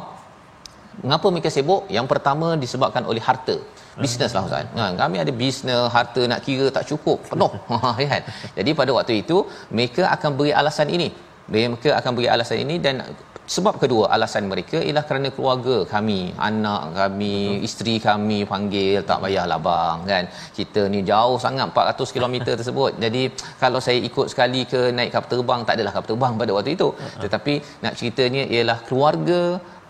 mengapa 1.04 1.26
mereka 1.34 1.50
sibuk 1.56 1.82
yang 1.96 2.06
pertama 2.12 2.48
disebabkan 2.64 3.04
oleh 3.12 3.22
harta 3.28 3.56
bisnes 4.02 4.32
lah 4.36 4.42
Ustaz. 4.48 4.66
Ha, 4.80 4.84
kami 5.00 5.16
ada 5.24 5.32
bisnes, 5.40 5.82
harta 5.96 6.22
nak 6.32 6.40
kira 6.46 6.66
tak 6.76 6.84
cukup, 6.90 7.18
penuh. 7.30 7.52
Kan? 8.12 8.22
Jadi 8.58 8.70
pada 8.80 8.90
waktu 8.98 9.14
itu, 9.22 9.38
mereka 9.76 10.02
akan 10.14 10.30
beri 10.38 10.52
alasan 10.60 10.88
ini. 10.96 11.08
Mereka 11.54 11.90
akan 11.98 12.12
beri 12.16 12.28
alasan 12.34 12.58
ini 12.64 12.76
dan 12.84 12.96
sebab 13.54 13.74
kedua 13.82 14.04
alasan 14.14 14.44
mereka 14.50 14.78
ialah 14.88 15.02
kerana 15.08 15.28
keluarga 15.36 15.76
kami, 15.92 16.20
anak 16.48 16.82
kami, 16.98 17.36
Betul. 17.38 17.64
isteri 17.66 17.94
kami 18.04 18.38
panggil 18.52 19.02
tak 19.08 19.18
payahlah 19.24 19.58
bang 19.66 19.98
kan. 20.10 20.24
Kita 20.58 20.82
ni 20.92 21.00
jauh 21.10 21.34
sangat 21.44 21.66
400 21.74 22.14
km 22.16 22.34
tersebut. 22.60 22.92
Jadi 23.04 23.22
kalau 23.62 23.80
saya 23.86 23.98
ikut 24.08 24.26
sekali 24.32 24.62
ke 24.72 24.80
naik 24.98 25.10
kapal 25.16 25.30
terbang 25.32 25.60
tak 25.66 25.74
adalah 25.78 25.92
kapal 25.96 26.08
terbang 26.12 26.32
pada 26.42 26.52
waktu 26.58 26.72
itu. 26.78 26.88
Tetapi 27.24 27.54
nak 27.82 27.96
ceritanya 27.98 28.44
ialah 28.54 28.78
keluarga 28.86 29.40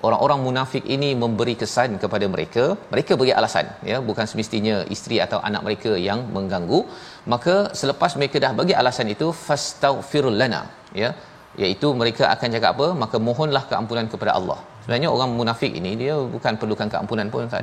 orang-orang 0.06 0.40
munafik 0.46 0.84
ini 0.94 1.10
memberi 1.22 1.54
kesan 1.62 1.90
kepada 2.02 2.26
mereka. 2.34 2.64
Mereka 2.92 3.12
beri 3.20 3.32
alasan 3.40 3.66
ya 3.90 3.98
bukan 4.08 4.26
semestinya 4.30 4.76
isteri 4.94 5.16
atau 5.26 5.38
anak 5.48 5.62
mereka 5.66 5.92
yang 6.08 6.20
mengganggu. 6.36 6.80
Maka 7.32 7.54
selepas 7.80 8.14
mereka 8.20 8.36
dah 8.44 8.52
bagi 8.60 8.74
alasan 8.80 9.08
itu 9.14 9.28
fastaghfirul 9.46 10.38
lana 10.42 10.62
ya 11.02 11.10
iaitu 11.62 11.88
mereka 12.00 12.24
akan 12.34 12.48
cakap 12.56 12.70
apa? 12.76 12.88
Maka 13.02 13.16
mohonlah 13.28 13.64
keampunan 13.70 14.06
kepada 14.12 14.34
Allah 14.38 14.58
sebenarnya 14.90 15.10
orang 15.16 15.30
munafik 15.38 15.72
ini 15.78 15.90
dia 16.00 16.14
bukan 16.34 16.52
perlukan 16.60 16.88
keampunan 16.92 17.26
pun 17.32 17.46
Ustaz. 17.46 17.62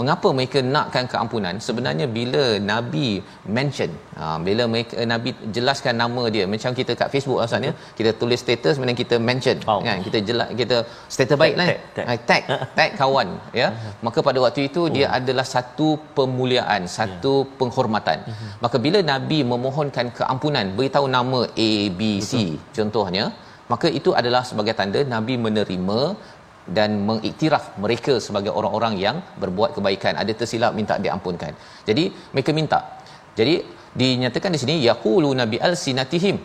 Mengapa 0.00 0.28
mereka 0.38 0.58
nakkan 0.74 1.04
keampunan? 1.12 1.54
Sebenarnya 1.66 2.06
bila 2.16 2.42
nabi 2.70 3.06
mention 3.56 3.88
ha, 4.18 4.36
bila 4.46 4.68
mereka 4.72 5.06
nabi 5.12 5.30
jelaskan 5.56 5.96
nama 6.02 6.22
dia 6.34 6.44
macam 6.54 6.76
kita 6.80 6.92
kat 7.00 7.08
Facebook 7.14 7.40
Ustaz 7.44 7.64
ya. 7.68 7.72
Kita 7.98 8.12
tulis 8.20 8.40
status 8.44 8.76
kemudian 8.76 8.98
kita 9.00 9.16
mention. 9.28 9.56
Oh. 9.64 9.80
kan 9.86 10.04
kita 10.08 10.20
jelas 10.28 10.52
kita 10.60 10.76
status 11.16 11.36
baik 11.42 11.56
lah 11.60 11.66
tag, 11.72 11.80
tag. 11.96 12.04
Ah, 12.12 12.18
tag. 12.28 12.42
tag 12.76 12.90
kawan 13.00 13.28
ya. 13.60 13.68
Maka 14.06 14.18
pada 14.28 14.38
waktu 14.44 14.68
itu 14.68 14.84
dia 14.98 15.08
adalah 15.18 15.48
satu 15.54 15.88
pemuliaan 16.18 16.84
satu 16.98 17.34
penghormatan. 17.56 18.28
Maka 18.64 18.76
bila 18.76 19.00
nabi 19.12 19.40
memohonkan 19.54 20.12
keampunan 20.20 20.76
beritahu 20.76 21.08
nama 21.16 21.42
A 21.68 21.72
B 21.98 22.20
C 22.30 22.60
contohnya 22.76 23.26
maka 23.72 23.88
itu 23.98 24.10
adalah 24.20 24.42
sebagai 24.50 24.74
tanda 24.78 25.00
nabi 25.14 25.34
menerima 25.46 26.00
dan 26.76 26.90
mengiktiraf 27.08 27.64
mereka 27.84 28.14
sebagai 28.26 28.52
orang-orang 28.58 28.94
yang 29.04 29.16
berbuat 29.42 29.70
kebaikan. 29.76 30.14
Ada 30.22 30.32
tersilap 30.40 30.72
minta 30.78 30.96
diampunkan. 31.06 31.52
Jadi 31.88 32.04
mereka 32.34 32.52
minta. 32.60 32.80
Jadi 33.38 33.54
dinyatakan 34.00 34.52
di 34.56 34.60
sini 34.62 34.74
yaqulu 34.88 35.30
nabi 35.42 35.58
al-sinatihim. 35.68 36.38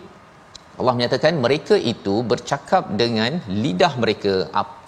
Allah 0.81 0.93
menyatakan 0.97 1.33
mereka 1.45 1.75
itu 1.93 2.15
bercakap 2.31 2.83
dengan 3.01 3.37
lidah 3.63 3.93
mereka 4.03 4.33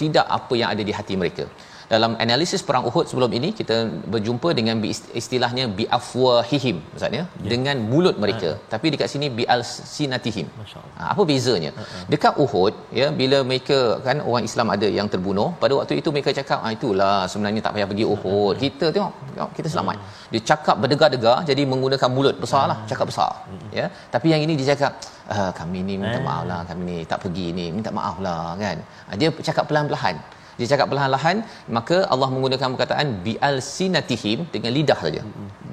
tidak 0.02 0.26
apa 0.38 0.54
yang 0.60 0.70
ada 0.74 0.82
di 0.82 0.94
hati 0.98 1.14
mereka 1.22 1.46
dalam 1.94 2.12
analisis 2.24 2.62
perang 2.68 2.86
Uhud 2.90 3.06
sebelum 3.10 3.32
ini 3.38 3.50
kita 3.60 3.76
berjumpa 4.14 4.50
dengan 4.60 4.78
istilahnya 5.22 5.64
bi 5.78 5.86
afwahihim 5.98 6.78
maksudnya 6.92 7.24
ya. 7.46 7.50
dengan 7.54 7.78
mulut 7.92 8.16
mereka. 8.24 8.50
Ha. 8.54 8.62
tapi 8.74 8.86
dekat 8.94 9.10
sini 9.14 9.28
bi 9.38 9.44
alsinatihim 9.56 10.48
Masya-Allah. 10.62 10.94
ha, 11.00 11.12
apa 11.14 11.22
bezanya? 11.30 11.72
Dekat 12.14 12.34
Uhud 12.44 12.74
ya 13.00 13.08
bila 13.20 13.38
mereka 13.50 13.80
kan 14.08 14.18
orang 14.30 14.46
Islam 14.50 14.68
ada 14.76 14.88
yang 14.98 15.08
terbunuh 15.14 15.50
pada 15.64 15.74
waktu 15.80 16.00
itu 16.02 16.10
mereka 16.16 16.32
cakap 16.40 16.60
ah 16.66 16.72
itulah 16.78 17.16
sebenarnya 17.32 17.62
tak 17.66 17.74
payah 17.78 17.88
pergi 17.92 18.06
Uhud. 18.16 18.54
Kita 18.64 18.86
tengok, 18.96 19.14
tengok 19.36 19.52
kita 19.58 19.68
selamat. 19.74 19.98
Dia 20.34 20.42
cakap 20.52 20.76
berdegar-degar 20.84 21.38
jadi 21.50 21.62
menggunakan 21.74 22.10
mulut 22.18 22.36
besarlah 22.44 22.78
cakap 22.92 23.06
besar 23.12 23.32
ya. 23.80 23.86
Tapi 24.16 24.28
yang 24.34 24.42
ini 24.46 24.54
dia 24.60 24.68
cakap 24.74 24.92
ah, 25.36 25.52
kami 25.60 25.80
ni 25.90 25.96
minta 26.02 26.20
maaf 26.30 26.44
lah 26.50 26.62
kami 26.70 26.82
ni 26.90 26.98
tak 27.12 27.20
pergi 27.26 27.48
ni 27.60 27.66
minta 27.78 27.92
maaf 28.00 28.18
lah 28.26 28.42
kan. 28.64 28.78
Dia 29.22 29.30
cakap 29.50 29.66
pelan-pelan 29.70 30.18
dia 30.60 30.68
cakap 30.72 30.88
perlahan-lahan 30.92 31.38
maka 31.78 31.98
Allah 32.14 32.30
menggunakan 32.34 32.68
perkataan 32.74 33.08
bial 33.26 33.56
sinatihim 33.76 34.40
dengan 34.54 34.72
lidah 34.78 35.00
saja. 35.04 35.22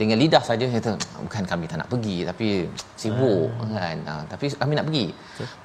Dengan 0.01 0.17
lidah 0.23 0.43
saja 0.49 0.65
dia 0.71 0.81
kata 0.81 0.93
bukan 1.27 1.45
kami 1.53 1.65
tak 1.71 1.79
nak 1.81 1.89
pergi 1.93 2.17
tapi 2.31 2.49
sibuk 3.03 3.49
kan? 3.77 3.99
Ha, 4.11 4.15
tapi 4.33 4.51
kami 4.63 4.73
nak 4.79 4.87
pergi. 4.89 5.07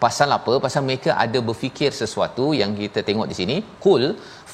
Pasal 0.06 0.32
apa? 0.38 0.56
Pasal 0.66 0.84
mereka 0.90 1.12
ada 1.26 1.42
berfikir 1.50 1.92
sesuatu 2.02 2.48
yang 2.62 2.74
kita 2.82 3.02
tengok 3.10 3.30
di 3.32 3.38
sini. 3.42 3.58
Kul 3.86 4.06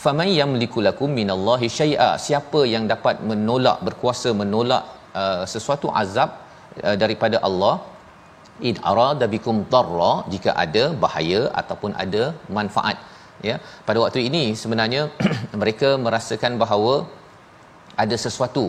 faman 0.03 0.31
yamliku 0.39 0.79
lakum 0.89 1.11
minallahi 1.19 1.69
syai'a. 1.79 2.11
Siapa 2.27 2.61
yang 2.73 2.85
dapat 2.93 3.17
menolak 3.31 3.79
berkuasa 3.87 4.31
menolak 4.43 4.85
uh, 5.21 5.43
sesuatu 5.55 5.89
azab 6.03 6.29
uh, 6.87 6.95
daripada 7.03 7.39
Allah 7.49 7.75
in 8.69 8.75
arada 8.91 9.25
bikum 9.33 9.57
darra 9.73 10.13
jika 10.33 10.51
ada 10.63 10.83
bahaya 11.03 11.41
ataupun 11.61 11.91
ada 12.03 12.23
manfaat 12.57 12.97
ya 13.49 13.55
pada 13.87 13.97
waktu 14.03 14.21
ini 14.29 14.43
sebenarnya 14.61 15.03
mereka 15.61 15.89
merasakan 16.05 16.55
bahawa 16.63 16.93
ada 18.03 18.15
sesuatu 18.25 18.65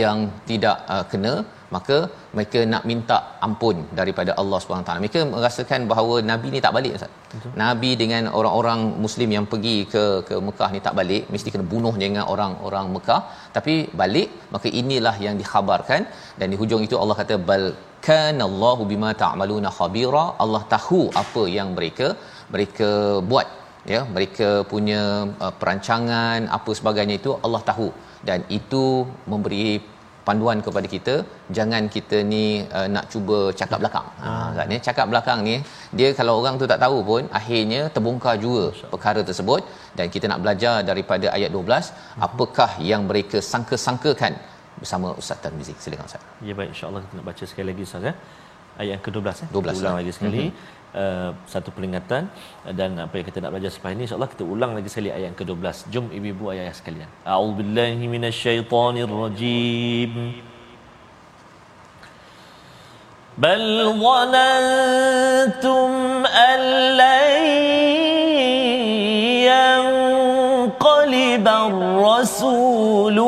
yang 0.00 0.18
tidak 0.50 0.76
uh, 0.94 1.04
kena 1.12 1.34
maka 1.74 1.96
mereka 2.36 2.60
nak 2.72 2.82
minta 2.90 3.16
ampun 3.46 3.76
daripada 3.98 4.32
Allah 4.40 4.58
Subhanahu 4.62 4.86
taala. 4.88 5.02
Mereka 5.04 5.20
merasakan 5.32 5.80
bahawa 5.92 6.14
nabi 6.30 6.48
ni 6.54 6.60
tak 6.66 6.74
balik 6.76 6.96
ustaz. 6.98 7.12
Nabi 7.62 7.90
dengan 8.02 8.24
orang-orang 8.38 8.80
muslim 9.04 9.30
yang 9.36 9.46
pergi 9.52 9.76
ke 9.92 10.02
ke 10.28 10.36
Mekah 10.48 10.68
ni 10.74 10.80
tak 10.86 10.96
balik 11.00 11.24
mesti 11.34 11.52
kena 11.54 11.66
bunuh 11.72 11.94
dengan 12.02 12.24
orang-orang 12.34 12.88
Mekah. 12.96 13.20
Tapi 13.56 13.74
balik 14.02 14.28
maka 14.54 14.68
inilah 14.82 15.14
yang 15.26 15.38
dikhabarkan. 15.42 16.02
Dan 16.40 16.46
di 16.54 16.58
hujung 16.62 16.84
itu 16.88 16.98
Allah 17.02 17.16
kata 17.22 17.36
bal 17.50 17.64
kanallahu 18.08 18.84
bima 18.92 19.10
ta'maluna 19.24 19.72
khabira. 19.78 20.24
Allah 20.44 20.62
tahu 20.76 21.02
apa 21.24 21.44
yang 21.58 21.70
mereka 21.78 22.08
mereka 22.54 22.90
buat 23.32 23.48
ya 23.92 24.00
mereka 24.14 24.48
punya 24.72 25.02
uh, 25.44 25.54
perancangan 25.60 26.48
apa 26.56 26.70
sebagainya 26.80 27.16
itu 27.20 27.32
Allah 27.46 27.62
tahu 27.70 27.88
dan 28.28 28.40
itu 28.58 28.84
memberi 29.32 29.66
panduan 30.26 30.58
kepada 30.66 30.86
kita 30.94 31.14
jangan 31.56 31.82
kita 31.94 32.18
ni 32.32 32.44
uh, 32.78 32.86
nak 32.94 33.04
cuba 33.12 33.38
cakap 33.60 33.78
belakang. 33.82 34.06
Ha 34.22 34.30
katanya 34.56 34.80
cakap 34.88 35.06
belakang 35.12 35.38
ni 35.48 35.56
dia 35.98 36.08
kalau 36.18 36.34
orang 36.40 36.54
tu 36.60 36.66
tak 36.72 36.80
tahu 36.84 36.98
pun 37.10 37.22
akhirnya 37.40 37.80
terbongkar 37.94 38.34
juga 38.44 38.64
perkara 38.92 39.20
tersebut 39.30 39.62
dan 39.98 40.06
kita 40.14 40.28
nak 40.32 40.40
belajar 40.44 40.74
daripada 40.90 41.26
ayat 41.36 41.50
12 41.50 41.90
apakah 42.28 42.70
yang 42.90 43.04
mereka 43.10 43.40
sangka-sangkakan 43.52 44.34
bersama 44.80 45.08
Ustaz 45.20 45.38
Tarmizi. 45.42 45.74
Silakan 45.82 46.06
Ustaz. 46.10 46.22
Ya 46.48 46.54
baik 46.58 46.70
insya-Allah 46.74 47.02
kita 47.04 47.14
nak 47.18 47.26
baca 47.30 47.44
sekali 47.50 47.66
lagi 47.72 47.82
Ustaz 47.88 48.08
ya. 48.08 48.14
Ayat 48.80 48.90
yang 48.94 49.02
ke-12 49.06 49.26
ya. 49.42 49.46
12, 49.52 49.52
Kita 49.52 49.72
ulang 49.80 49.94
ya. 49.94 49.98
lagi 50.00 50.12
sekali. 50.16 50.44
Uh, 50.97 51.29
satu 51.53 51.69
peringatan 51.75 52.23
dan 52.79 52.89
apa 53.03 53.13
yang 53.19 53.27
kita 53.29 53.39
nak 53.43 53.51
belajar 53.53 53.71
selepas 53.73 53.91
ini 53.93 54.01
insyaallah 54.07 54.31
kita 54.33 54.43
ulang 54.53 54.71
lagi 54.77 54.89
sekali 54.93 55.09
ayat 55.15 55.25
yang 55.29 55.37
ke-12 55.39 55.65
jom 55.93 56.05
ibu-ibu 56.17 56.45
ayah 56.53 56.65
sekalian 56.79 57.09
a'udzubillahi 57.33 58.03
minasyaitonirrajim 58.13 60.13
بل 63.37 63.93
ظننتم 64.01 65.89
أن 66.25 66.59
لن 66.97 67.29
ينقلب 69.45 71.45
الرسول 71.47 73.19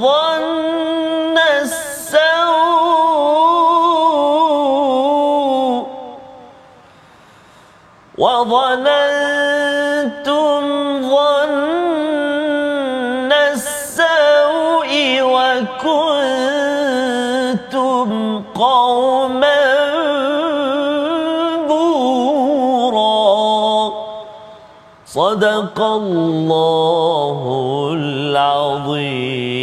ظن 0.00 1.38
السوء 1.62 2.18
وظننتم 8.18 8.97
صدق 25.17 25.77
الله 26.01 27.39
العظيم 27.99 29.53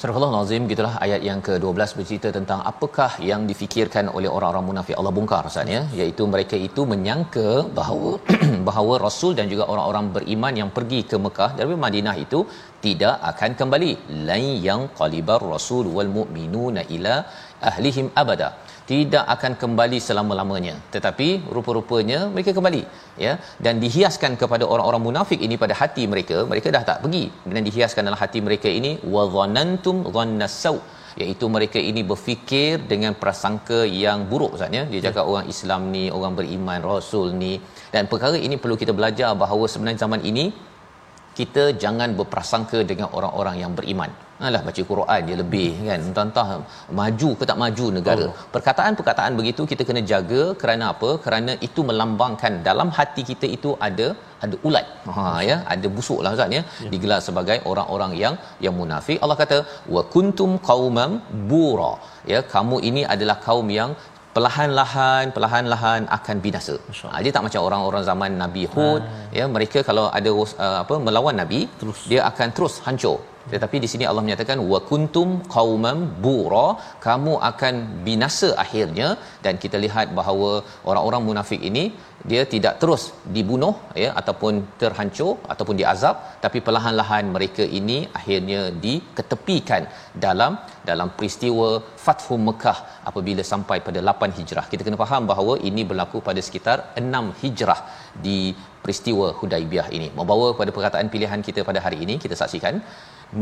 Surah 0.00 0.16
Allah 0.18 0.32
Nazim 0.34 0.62
gitulah 0.70 0.94
ayat 1.04 1.20
yang 1.28 1.40
ke-12 1.46 1.92
bercerita 1.98 2.28
tentang 2.36 2.60
apakah 2.70 3.08
yang 3.28 3.40
difikirkan 3.50 4.04
oleh 4.16 4.28
orang-orang 4.34 4.64
munafik 4.68 4.94
Allah 5.00 5.12
bongkar 5.16 5.40
rasanya 5.48 5.80
iaitu 5.98 6.22
mereka 6.34 6.56
itu 6.66 6.82
menyangka 6.90 7.48
bahawa 7.78 8.10
bahawa 8.68 8.94
rasul 9.06 9.32
dan 9.38 9.46
juga 9.52 9.64
orang-orang 9.72 10.06
beriman 10.16 10.54
yang 10.60 10.70
pergi 10.76 11.00
ke 11.10 11.18
Mekah 11.24 11.50
dari 11.60 11.78
Madinah 11.84 12.14
itu 12.24 12.40
tidak 12.84 13.16
akan 13.30 13.50
kembali 13.60 13.90
lai 14.28 14.46
yang 14.68 14.82
qalibar 15.00 15.40
rasul 15.54 15.86
wal 15.96 16.12
mu'minuna 16.18 16.84
ila 16.96 17.16
ahlihim 17.69 18.07
abada. 18.21 18.49
Tidak 18.91 19.23
akan 19.33 19.51
kembali 19.61 19.97
selama-lamanya. 20.07 20.73
Tetapi 20.93 21.27
rupa-rupanya 21.55 22.19
mereka 22.33 22.51
kembali 22.57 22.81
ya. 23.25 23.33
Dan 23.65 23.75
dihiaskan 23.83 24.31
kepada 24.41 24.65
orang-orang 24.73 25.03
munafik 25.07 25.39
ini 25.47 25.55
pada 25.63 25.75
hati 25.81 26.05
mereka 26.13 26.37
mereka 26.51 26.67
dah 26.75 26.83
tak 26.89 26.97
pergi. 27.03 27.23
Dan 27.53 27.61
dihiaskan 27.67 28.09
dalam 28.09 28.19
hati 28.23 28.41
mereka 28.47 28.71
ini 28.79 28.91
wa 29.13 29.23
dhanantum 29.35 29.99
dhannasaw 30.15 30.77
iaitu 31.21 31.45
mereka 31.55 31.79
ini 31.89 32.01
berfikir 32.11 32.83
dengan 32.91 33.13
prasangka 33.21 33.79
yang 34.03 34.19
buruk 34.31 34.55
Ustaz 34.57 34.77
ya. 34.77 34.83
Dia 34.91 35.01
cakap 35.07 35.25
orang 35.31 35.47
Islam 35.53 35.81
ni 35.95 36.03
orang 36.17 36.35
beriman 36.39 36.81
rasul 36.91 37.27
ni. 37.43 37.53
Dan 37.93 38.05
perkara 38.11 38.37
ini 38.47 38.57
perlu 38.63 38.75
kita 38.83 38.95
belajar 38.99 39.31
bahawa 39.43 39.65
sebenarnya 39.73 40.01
zaman 40.05 40.23
ini 40.31 40.45
kita 41.39 41.63
jangan 41.83 42.11
berprasangka 42.19 42.79
dengan 42.91 43.07
orang-orang 43.17 43.55
yang 43.63 43.73
beriman. 43.79 44.11
Alah 44.47 44.61
baca 44.67 44.81
Quran 44.91 45.21
dia 45.27 45.37
lebih 45.41 45.69
kan. 45.89 45.99
Entah-entah 46.09 46.47
maju 46.99 47.29
ke 47.39 47.43
tak 47.51 47.57
maju 47.63 47.85
negara. 47.97 48.25
Oh. 48.29 48.33
Perkataan-perkataan 48.55 49.33
begitu 49.39 49.63
kita 49.71 49.85
kena 49.89 50.03
jaga 50.11 50.43
kerana 50.61 50.85
apa? 50.93 51.09
Kerana 51.25 51.53
itu 51.67 51.81
melambangkan 51.89 52.55
dalam 52.69 52.91
hati 52.97 53.23
kita 53.31 53.47
itu 53.57 53.71
ada 53.87 54.07
ada 54.45 54.55
ulat. 54.67 54.85
Ha 55.15 55.25
ya, 55.49 55.57
ada 55.73 55.87
busuklah 55.97 56.31
Ustaz 56.37 56.55
ya. 56.57 56.61
ya. 56.85 56.89
Digelar 56.93 57.19
sebagai 57.27 57.57
orang-orang 57.71 58.13
yang 58.23 58.35
yang 58.65 58.75
munafik. 58.79 59.19
Allah 59.23 59.37
kata 59.43 59.59
wa 59.95 60.03
kuntum 60.15 60.53
qauman 60.69 61.11
bura. 61.51 61.93
Ya, 62.31 62.39
kamu 62.55 62.77
ini 62.89 63.03
adalah 63.15 63.37
kaum 63.47 63.69
yang 63.79 63.91
perlahan-lahan 64.35 65.25
perlahan-lahan 65.35 66.01
akan 66.17 66.37
binasa. 66.45 66.75
Ha, 67.11 67.15
dia 67.23 67.31
tak 67.35 67.45
macam 67.47 67.61
orang-orang 67.67 68.03
zaman 68.09 68.31
Nabi 68.43 68.63
Hud 68.73 69.01
ha. 69.07 69.19
ya 69.39 69.45
mereka 69.55 69.79
kalau 69.89 70.05
ada 70.19 70.31
uh, 70.39 70.77
apa 70.83 70.95
melawan 71.07 71.35
nabi 71.41 71.61
terus. 71.81 72.01
dia 72.11 72.21
akan 72.31 72.49
terus 72.57 72.75
hancur. 72.87 73.17
Tetapi 73.53 73.77
di 73.83 73.87
sini 73.91 74.05
Allah 74.09 74.23
menyatakan 74.25 74.59
wa 74.71 74.79
kuntum 74.89 75.29
qauman 75.55 75.99
bura 76.23 76.67
kamu 77.05 77.33
akan 77.49 77.75
binasa 78.07 78.49
akhirnya 78.63 79.09
dan 79.45 79.55
kita 79.63 79.77
lihat 79.85 80.07
bahawa 80.19 80.51
orang-orang 80.89 81.23
munafik 81.29 81.61
ini 81.69 81.83
dia 82.29 82.41
tidak 82.53 82.73
terus 82.81 83.03
dibunuh 83.35 83.73
ya 84.03 84.09
ataupun 84.19 84.53
terhancur 84.81 85.31
ataupun 85.53 85.75
diazab 85.79 86.15
tapi 86.43 86.59
perlahan-lahan 86.65 87.25
mereka 87.35 87.63
ini 87.79 87.97
akhirnya 88.19 88.61
diketepikan 88.85 89.85
dalam 90.25 90.51
dalam 90.89 91.09
peristiwa 91.17 91.69
Fathu 92.05 92.35
Mekah 92.47 92.77
apabila 93.09 93.43
sampai 93.51 93.77
pada 93.87 93.99
8 94.11 94.37
Hijrah. 94.37 94.65
Kita 94.71 94.85
kena 94.85 94.99
faham 95.03 95.25
bahawa 95.31 95.53
ini 95.69 95.81
berlaku 95.91 96.19
pada 96.29 96.41
sekitar 96.47 96.77
6 97.03 97.41
Hijrah 97.41 97.79
di 98.25 98.37
peristiwa 98.83 99.27
Hudaibiyah 99.39 99.87
ini. 99.97 100.07
Membawa 100.19 100.47
kepada 100.53 100.71
perkataan 100.77 101.09
pilihan 101.13 101.41
kita 101.47 101.61
pada 101.69 101.81
hari 101.85 101.99
ini 102.05 102.15
kita 102.23 102.37
saksikan 102.41 102.77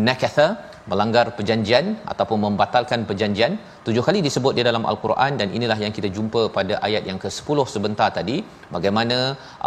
nakatha 0.07 0.47
melanggar 0.91 1.25
perjanjian 1.37 1.85
ataupun 2.11 2.39
membatalkan 2.45 3.01
perjanjian 3.09 3.53
tujuh 3.87 4.03
kali 4.07 4.19
disebut 4.27 4.53
di 4.57 4.63
dalam 4.67 4.83
al-Quran 4.91 5.33
dan 5.39 5.49
inilah 5.57 5.77
yang 5.85 5.93
kita 5.97 6.09
jumpa 6.17 6.41
pada 6.57 6.75
ayat 6.87 7.03
yang 7.09 7.19
ke-10 7.23 7.57
sebentar 7.75 8.09
tadi 8.19 8.37
bagaimana 8.75 9.17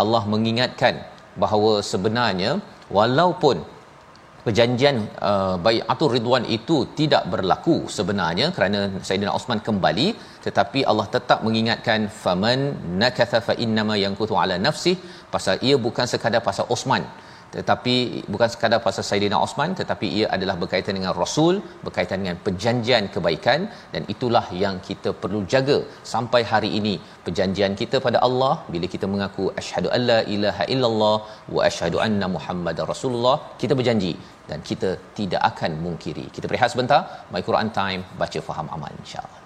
Allah 0.02 0.22
mengingatkan 0.34 0.96
bahawa 1.42 1.72
sebenarnya 1.92 2.50
walaupun 2.96 3.58
perjanjian 4.44 4.96
uh, 5.30 5.56
bai'atul 5.66 6.12
ridwan 6.14 6.44
itu 6.56 6.76
tidak 6.98 7.22
berlaku 7.32 7.76
sebenarnya 7.96 8.46
kerana 8.56 8.80
Saidina 9.08 9.34
Osman 9.38 9.60
kembali 9.68 10.06
tetapi 10.46 10.80
Allah 10.90 11.06
tetap 11.16 11.38
mengingatkan 11.46 12.10
faman 12.22 12.60
nakatha 13.02 13.40
fa 13.48 13.54
innama 13.64 13.96
yanquthu 14.04 14.36
ala 14.42 14.56
nafsi 14.66 14.94
pasal 15.34 15.62
ia 15.68 15.76
bukan 15.86 16.08
sekadar 16.12 16.42
pasal 16.48 16.66
Osman 16.76 17.04
tetapi 17.56 17.94
bukan 18.32 18.48
sekadar 18.54 18.80
pasal 18.86 19.04
Saidina 19.08 19.38
Osman 19.46 19.70
tetapi 19.80 20.06
ia 20.18 20.26
adalah 20.36 20.56
berkaitan 20.62 20.94
dengan 20.98 21.12
Rasul 21.22 21.54
berkaitan 21.86 22.18
dengan 22.22 22.36
perjanjian 22.46 23.06
kebaikan 23.14 23.60
dan 23.94 24.02
itulah 24.14 24.44
yang 24.62 24.76
kita 24.88 25.12
perlu 25.22 25.40
jaga 25.54 25.78
sampai 26.12 26.42
hari 26.52 26.70
ini. 26.80 26.94
Perjanjian 27.26 27.74
kita 27.82 27.98
pada 28.06 28.20
Allah 28.28 28.54
bila 28.74 28.88
kita 28.94 29.08
mengaku 29.12 29.44
asyhadu 29.62 29.90
alla 29.98 30.18
ilaha 30.36 30.66
illallah 30.74 31.16
wa 31.56 31.60
asyhadu 31.68 32.00
anna 32.06 32.28
muhammadar 32.36 32.86
rasulullah 32.94 33.36
kita 33.62 33.76
berjanji 33.80 34.14
dan 34.50 34.60
kita 34.70 34.90
tidak 35.20 35.42
akan 35.52 35.72
mungkiri. 35.86 36.26
Kita 36.38 36.48
berehat 36.50 36.72
sebentar. 36.74 37.02
My 37.34 37.44
Quran 37.50 37.70
time 37.80 38.02
baca 38.22 38.40
faham 38.50 38.68
amal 38.76 38.92
insyaallah 39.04 39.41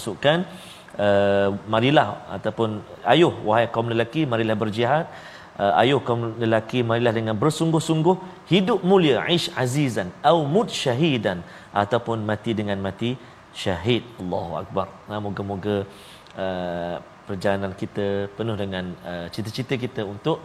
masukkan 0.00 0.38
uh, 1.06 1.48
marilah 1.74 2.08
ataupun 2.36 2.80
ayuh 3.14 3.32
wahai 3.48 3.66
kaum 3.74 3.92
lelaki 3.94 4.24
marilah 4.32 4.56
berjihad. 4.64 5.06
Uh, 5.60 5.72
ayuh 5.82 6.00
kaum 6.08 6.20
lelaki 6.42 6.80
marilah 6.90 7.12
dengan 7.18 7.36
bersungguh-sungguh 7.42 8.16
hidup 8.52 8.80
mulia 8.90 9.16
aish 9.28 9.48
azizan 9.62 10.08
au 10.30 10.38
mut 10.54 10.68
syahidan 10.82 11.38
ataupun 11.82 12.24
mati 12.30 12.52
dengan 12.60 12.78
mati 12.86 13.10
syahid. 13.62 14.02
Allahu 14.22 14.52
akbar. 14.62 14.86
Nah, 15.08 15.20
moga-moga 15.26 15.76
uh, 16.44 16.96
perjalanan 17.28 17.72
kita 17.82 18.06
penuh 18.38 18.56
dengan 18.62 18.84
uh, 19.10 19.26
cita-cita 19.34 19.74
kita 19.84 20.02
untuk 20.14 20.38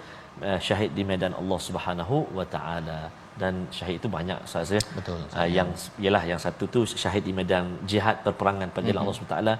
uh, 0.48 0.60
syahid 0.68 0.92
di 0.98 1.04
medan 1.12 1.34
Allah 1.42 1.60
Subhanahu 1.68 2.18
wa 2.38 2.46
taala 2.56 3.00
dan 3.42 3.54
syahid 3.78 3.96
itu 4.00 4.10
banyak 4.18 4.40
saya 4.52 4.82
betul 4.98 5.20
uh, 5.40 5.50
yang 5.58 5.70
ialah 6.04 6.24
yang 6.32 6.40
satu 6.46 6.64
tu 6.76 6.82
syahid 7.04 7.24
di 7.30 7.34
medan 7.40 7.66
jihad 7.92 8.18
perperangan 8.26 8.70
pada 8.78 8.88
mm-hmm. 8.88 9.02
Allah 9.02 9.16
Subhanahu 9.18 9.36
taala 9.36 9.54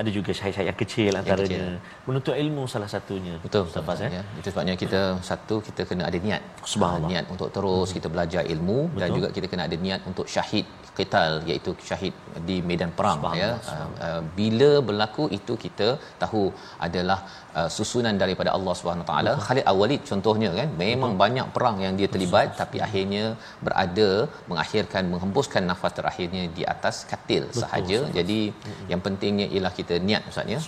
ada 0.00 0.10
juga 0.16 0.30
syahid-syahid 0.38 0.68
yang 0.70 0.78
kecil 0.82 1.12
antaranya 1.20 1.56
yang 1.56 1.72
kecil. 1.76 2.04
menuntut 2.06 2.34
ilmu 2.42 2.62
salah 2.72 2.88
satunya 2.94 3.34
betul 3.44 3.64
Ustaz 3.68 4.00
ya. 4.04 4.08
ya 4.16 4.22
itu 4.40 4.48
sebabnya 4.52 4.74
kita 4.82 5.00
satu 5.30 5.56
kita 5.66 5.82
kena 5.90 6.04
ada 6.10 6.18
niat 6.26 6.42
subhanallah 6.72 7.10
niat 7.12 7.26
untuk 7.34 7.48
terus 7.56 7.88
hmm. 7.88 7.96
kita 7.96 8.08
belajar 8.14 8.42
ilmu 8.54 8.78
betul. 8.86 9.00
dan 9.02 9.08
juga 9.16 9.28
kita 9.36 9.46
kena 9.52 9.64
ada 9.68 9.78
niat 9.86 10.00
untuk 10.10 10.26
syahid 10.34 10.66
qital 10.98 11.32
iaitu 11.50 11.70
syahid 11.88 12.14
di 12.48 12.56
medan 12.70 12.90
perang 12.98 13.20
ya 13.42 13.50
uh, 13.74 13.88
uh, 14.06 14.20
bila 14.38 14.70
berlaku 14.88 15.26
itu 15.38 15.54
kita 15.64 15.88
tahu 16.22 16.44
adalah 16.86 17.18
uh, 17.58 17.68
susunan 17.76 18.14
daripada 18.22 18.50
Allah 18.56 18.74
Subhanahu 18.78 19.06
taala 19.10 19.32
Khalid 19.46 19.64
Al-Walid 19.72 20.02
contohnya 20.10 20.50
kan 20.58 20.68
memang 20.84 21.12
Betul. 21.14 21.22
banyak 21.24 21.46
perang 21.56 21.76
yang 21.84 21.94
dia 22.00 22.08
terlibat 22.14 22.46
Betul. 22.48 22.60
tapi 22.62 22.76
akhirnya 22.86 23.24
berada 23.66 24.10
mengakhirkan 24.50 25.02
menghembuskan 25.12 25.64
nafas 25.70 25.94
terakhirnya 25.98 26.44
di 26.58 26.64
atas 26.74 26.98
katil 27.12 27.44
Betul. 27.48 27.62
sahaja 27.62 27.98
Betul. 28.00 28.14
jadi 28.18 28.40
Betul. 28.54 28.88
yang 28.92 29.02
pentingnya 29.06 29.46
ialah 29.54 29.72
kita 29.80 29.96
niat 30.08 30.30
ustaz 30.32 30.54
ya 30.54 30.60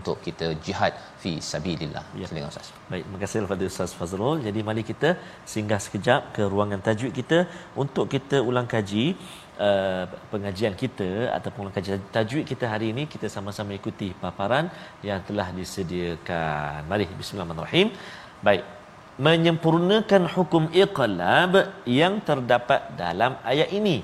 untuk 0.00 0.16
kita 0.26 0.48
jihad 0.66 0.94
fi 1.22 1.32
sabilillah 1.52 2.04
ya. 2.22 2.26
silakan 2.30 2.50
ustaz 2.54 2.68
baik 2.92 3.04
terima 3.06 3.20
kasih 3.24 3.44
kepada 3.46 3.64
ustaz 3.72 3.92
Fazrul 4.00 4.38
jadi 4.48 4.60
mari 4.70 4.84
kita 4.92 5.10
singgah 5.54 5.80
sekejap 5.86 6.22
ke 6.36 6.42
ruangan 6.54 6.82
tajwid 6.88 7.14
kita 7.20 7.38
untuk 7.84 8.06
kita 8.14 8.38
ulang 8.50 8.68
kaji 8.74 9.06
Uh, 9.62 10.10
pengajian 10.32 10.74
kita 10.74 11.30
ataupun 11.38 11.70
kajian 11.74 12.02
tajwid 12.14 12.42
kita 12.50 12.66
hari 12.66 12.86
ini 12.90 13.02
kita 13.12 13.26
sama-sama 13.34 13.70
ikuti 13.78 14.08
paparan 14.22 14.66
yang 15.08 15.20
telah 15.28 15.54
disediakan. 15.58 16.82
Mari 16.90 17.06
bismillahirrahmanirrahim. 17.18 17.88
Baik. 18.46 18.62
Menyempurnakan 19.26 20.22
hukum 20.34 20.66
iqlab 20.84 21.52
yang 22.00 22.14
terdapat 22.28 22.90
dalam 23.02 23.38
ayat 23.52 23.70
ini 23.78 24.02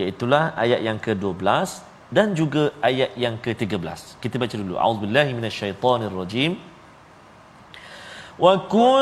iaitu 0.00 0.24
ayat 0.62 0.80
yang 0.86 0.98
ke-12 1.02 1.82
dan 2.12 2.36
juga 2.36 2.64
ayat 2.84 3.16
yang 3.16 3.40
ke-13. 3.40 4.20
Kita 4.20 4.36
baca 4.42 4.54
dulu. 4.62 4.76
Auzubillahi 4.76 5.32
minasyaitonirrajim. 5.38 6.52
Wa 8.36 8.54
kuntum 8.72 9.00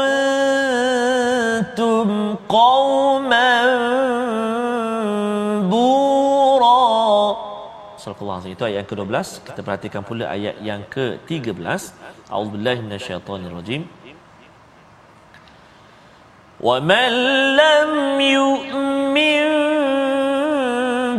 qauman 8.18 8.42
Surah 8.42 8.54
Itu 8.56 8.64
ayat 8.68 8.78
yang 8.82 8.90
ke-12. 8.90 9.16
Kita 9.46 9.60
perhatikan 9.66 10.02
pula 10.08 10.24
ayat 10.36 10.56
yang 10.68 10.82
ke-13. 10.94 11.80
A'udzubillahi 12.30 12.80
minasyaitonirrajim. 12.86 13.82
Wa 16.60 16.76
man 16.90 17.12
lam 17.60 17.90
yu'min 18.20 19.48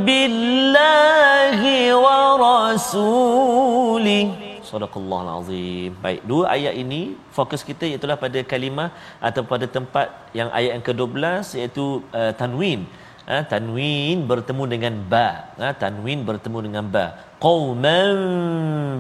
billahi 0.06 1.76
wa 2.06 2.18
rasulih 2.46 4.26
Sadaqallahul 4.72 5.32
azim. 5.44 5.92
Baik, 6.04 6.22
dua 6.32 6.44
ayat 6.56 6.74
ini 6.84 7.02
fokus 7.38 7.62
kita 7.70 7.84
iaitu 7.92 8.08
pada 8.24 8.40
kalimah 8.52 8.90
atau 9.28 9.44
pada 9.52 9.68
tempat 9.68 10.08
yang 10.40 10.50
ayat 10.58 10.72
yang 10.80 10.86
ke-12 10.88 11.20
iaitu 11.60 11.86
uh, 12.20 12.32
tanwin. 12.42 12.88
Ha, 13.32 13.48
tanwin 13.48 14.28
bertemu 14.28 14.64
dengan 14.68 14.94
ba. 15.08 15.56
Ha, 15.56 15.72
tanwin 15.72 16.28
bertemu 16.28 16.68
dengan 16.68 16.84
ba. 16.92 17.06
Qauman 17.40 18.12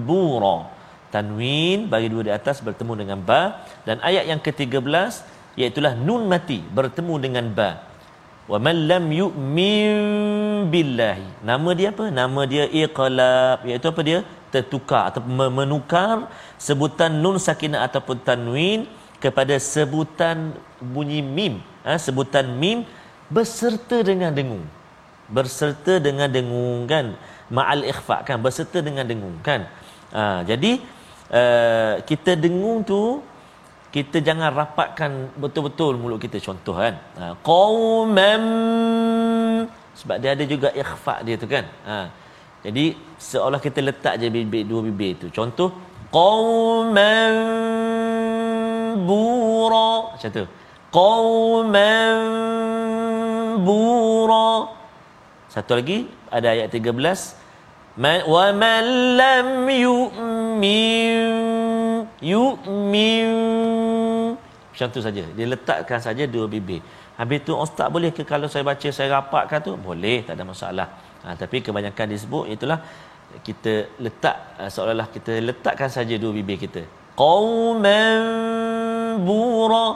bura. 0.08 0.72
Tanwin 1.12 1.92
bagi 1.92 2.08
dua 2.08 2.24
di 2.24 2.32
atas 2.32 2.64
bertemu 2.64 3.04
dengan 3.04 3.20
ba 3.20 3.68
dan 3.84 4.00
ayat 4.00 4.32
yang 4.32 4.40
ke-13 4.40 4.80
iaitu 5.60 5.84
nun 6.08 6.32
mati 6.32 6.64
bertemu 6.64 7.14
dengan 7.20 7.52
ba. 7.52 7.84
Wa 8.48 8.56
man 8.56 8.88
lam 8.88 9.12
yu'min 9.12 9.92
billahi. 10.72 11.44
Nama 11.44 11.70
dia 11.76 11.92
apa? 11.92 12.08
Nama 12.08 12.42
dia 12.48 12.64
iqlab 12.72 13.68
iaitu 13.68 13.88
apa 13.92 14.02
dia? 14.08 14.24
tertukar 14.52 15.10
atau 15.10 15.24
menukar 15.24 16.28
sebutan 16.60 17.10
nun 17.24 17.40
sakinah 17.40 17.88
ataupun 17.88 18.20
tanwin 18.20 18.84
kepada 19.24 19.56
sebutan 19.58 20.52
bunyi 20.84 21.24
mim 21.24 21.64
ha, 21.88 21.96
sebutan 21.96 22.46
mim 22.60 22.84
berserta 23.32 23.98
dengan 24.04 24.32
dengung. 24.36 24.66
Berserta 25.32 25.94
dengan 26.04 26.28
dengung 26.28 26.84
kan? 26.92 27.16
Ma'al 27.48 27.88
ikhfa 27.92 28.28
kan? 28.28 28.38
Berserta 28.44 28.84
dengan 28.84 29.08
dengung 29.08 29.40
kan? 29.48 29.62
Ha, 30.12 30.44
jadi 30.44 30.72
uh, 31.32 31.94
kita 32.04 32.36
dengung 32.36 32.84
tu 32.84 33.24
kita 33.96 34.24
jangan 34.24 34.52
rapatkan 34.56 35.12
betul-betul 35.40 35.96
mulut 36.00 36.20
kita. 36.20 36.38
Contoh 36.44 36.76
kan? 36.76 36.96
Ha, 37.20 37.26
sebab 40.00 40.16
dia 40.20 40.32
ada 40.36 40.44
juga 40.54 40.70
ikhfa 40.76 41.16
dia 41.28 41.36
tu 41.40 41.48
kan? 41.48 41.66
Ha, 41.88 41.98
jadi 42.68 42.96
seolah 43.16 43.60
kita 43.64 43.80
letak 43.80 44.14
je 44.20 44.28
bibir 44.28 44.64
dua 44.68 44.82
bibir 44.88 45.16
tu. 45.22 45.28
Contoh 45.32 45.72
qauman 46.12 47.34
bura. 49.08 50.16
Macam 50.16 50.32
tu. 50.32 50.46
Qauman 50.92 52.16
bura. 53.68 54.74
Satu 55.54 55.78
lagi 55.80 56.08
ada 56.32 56.48
ayat 56.56 56.68
13 56.74 58.00
man 58.02 58.20
wa 58.34 58.46
man 58.62 58.84
lam 59.20 59.48
yu'min 59.70 61.22
macam 64.82 64.88
tu 64.96 65.02
saja. 65.06 65.24
Dia 65.38 65.46
letakkan 65.54 66.00
saja 66.06 66.24
dua 66.34 66.46
bibir. 66.54 66.82
Habis 67.20 67.40
tu 67.48 67.54
ustaz 67.66 67.88
boleh 67.96 68.10
ke 68.18 68.24
kalau 68.32 68.48
saya 68.54 68.64
baca 68.66 68.90
saya 68.98 69.10
rapatkan 69.16 69.60
tu? 69.68 69.74
Boleh 69.88 70.18
tak 70.26 70.34
ada 70.38 70.44
masalah. 70.52 70.88
Ha, 71.22 71.38
tapi 71.42 71.62
kebanyakan 71.66 72.06
disebut 72.14 72.46
itulah 72.56 72.80
kita 73.48 73.74
letak 74.06 74.58
uh, 74.58 74.70
seolah-olah 74.74 75.08
kita 75.16 75.34
letakkan 75.50 75.90
saja 75.98 76.18
dua 76.24 76.32
bibir 76.38 76.58
kita. 76.66 76.82
Qauman 77.14 78.22
bura 79.28 79.88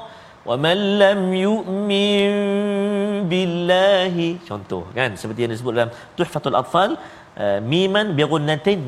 man 0.54 1.02
lam 1.02 1.34
yu'min 1.34 2.34
billahi. 3.26 4.46
Contoh 4.46 4.86
kan 4.94 5.18
seperti 5.18 5.50
yang 5.50 5.54
disebut 5.58 5.74
dalam 5.74 5.92
Tuhfatul 6.14 6.54
Atfal 6.62 6.94
uh, 6.94 7.60
miman 7.66 8.14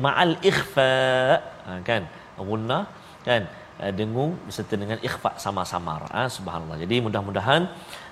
ma'al 0.06 0.38
ikhfa. 0.50 0.94
Ha, 1.66 1.82
kan? 1.82 2.06
Gunnah 2.38 2.86
kan? 3.26 3.50
Uh, 3.82 3.90
dengung 3.90 4.38
beserta 4.46 4.78
dengan 4.78 4.98
ikhfa 5.02 5.34
sama-sama. 5.42 6.06
Ha, 6.14 6.30
subhanallah. 6.30 6.78
Jadi 6.78 7.02
mudah-mudahan 7.02 7.66
uh, 7.66 8.07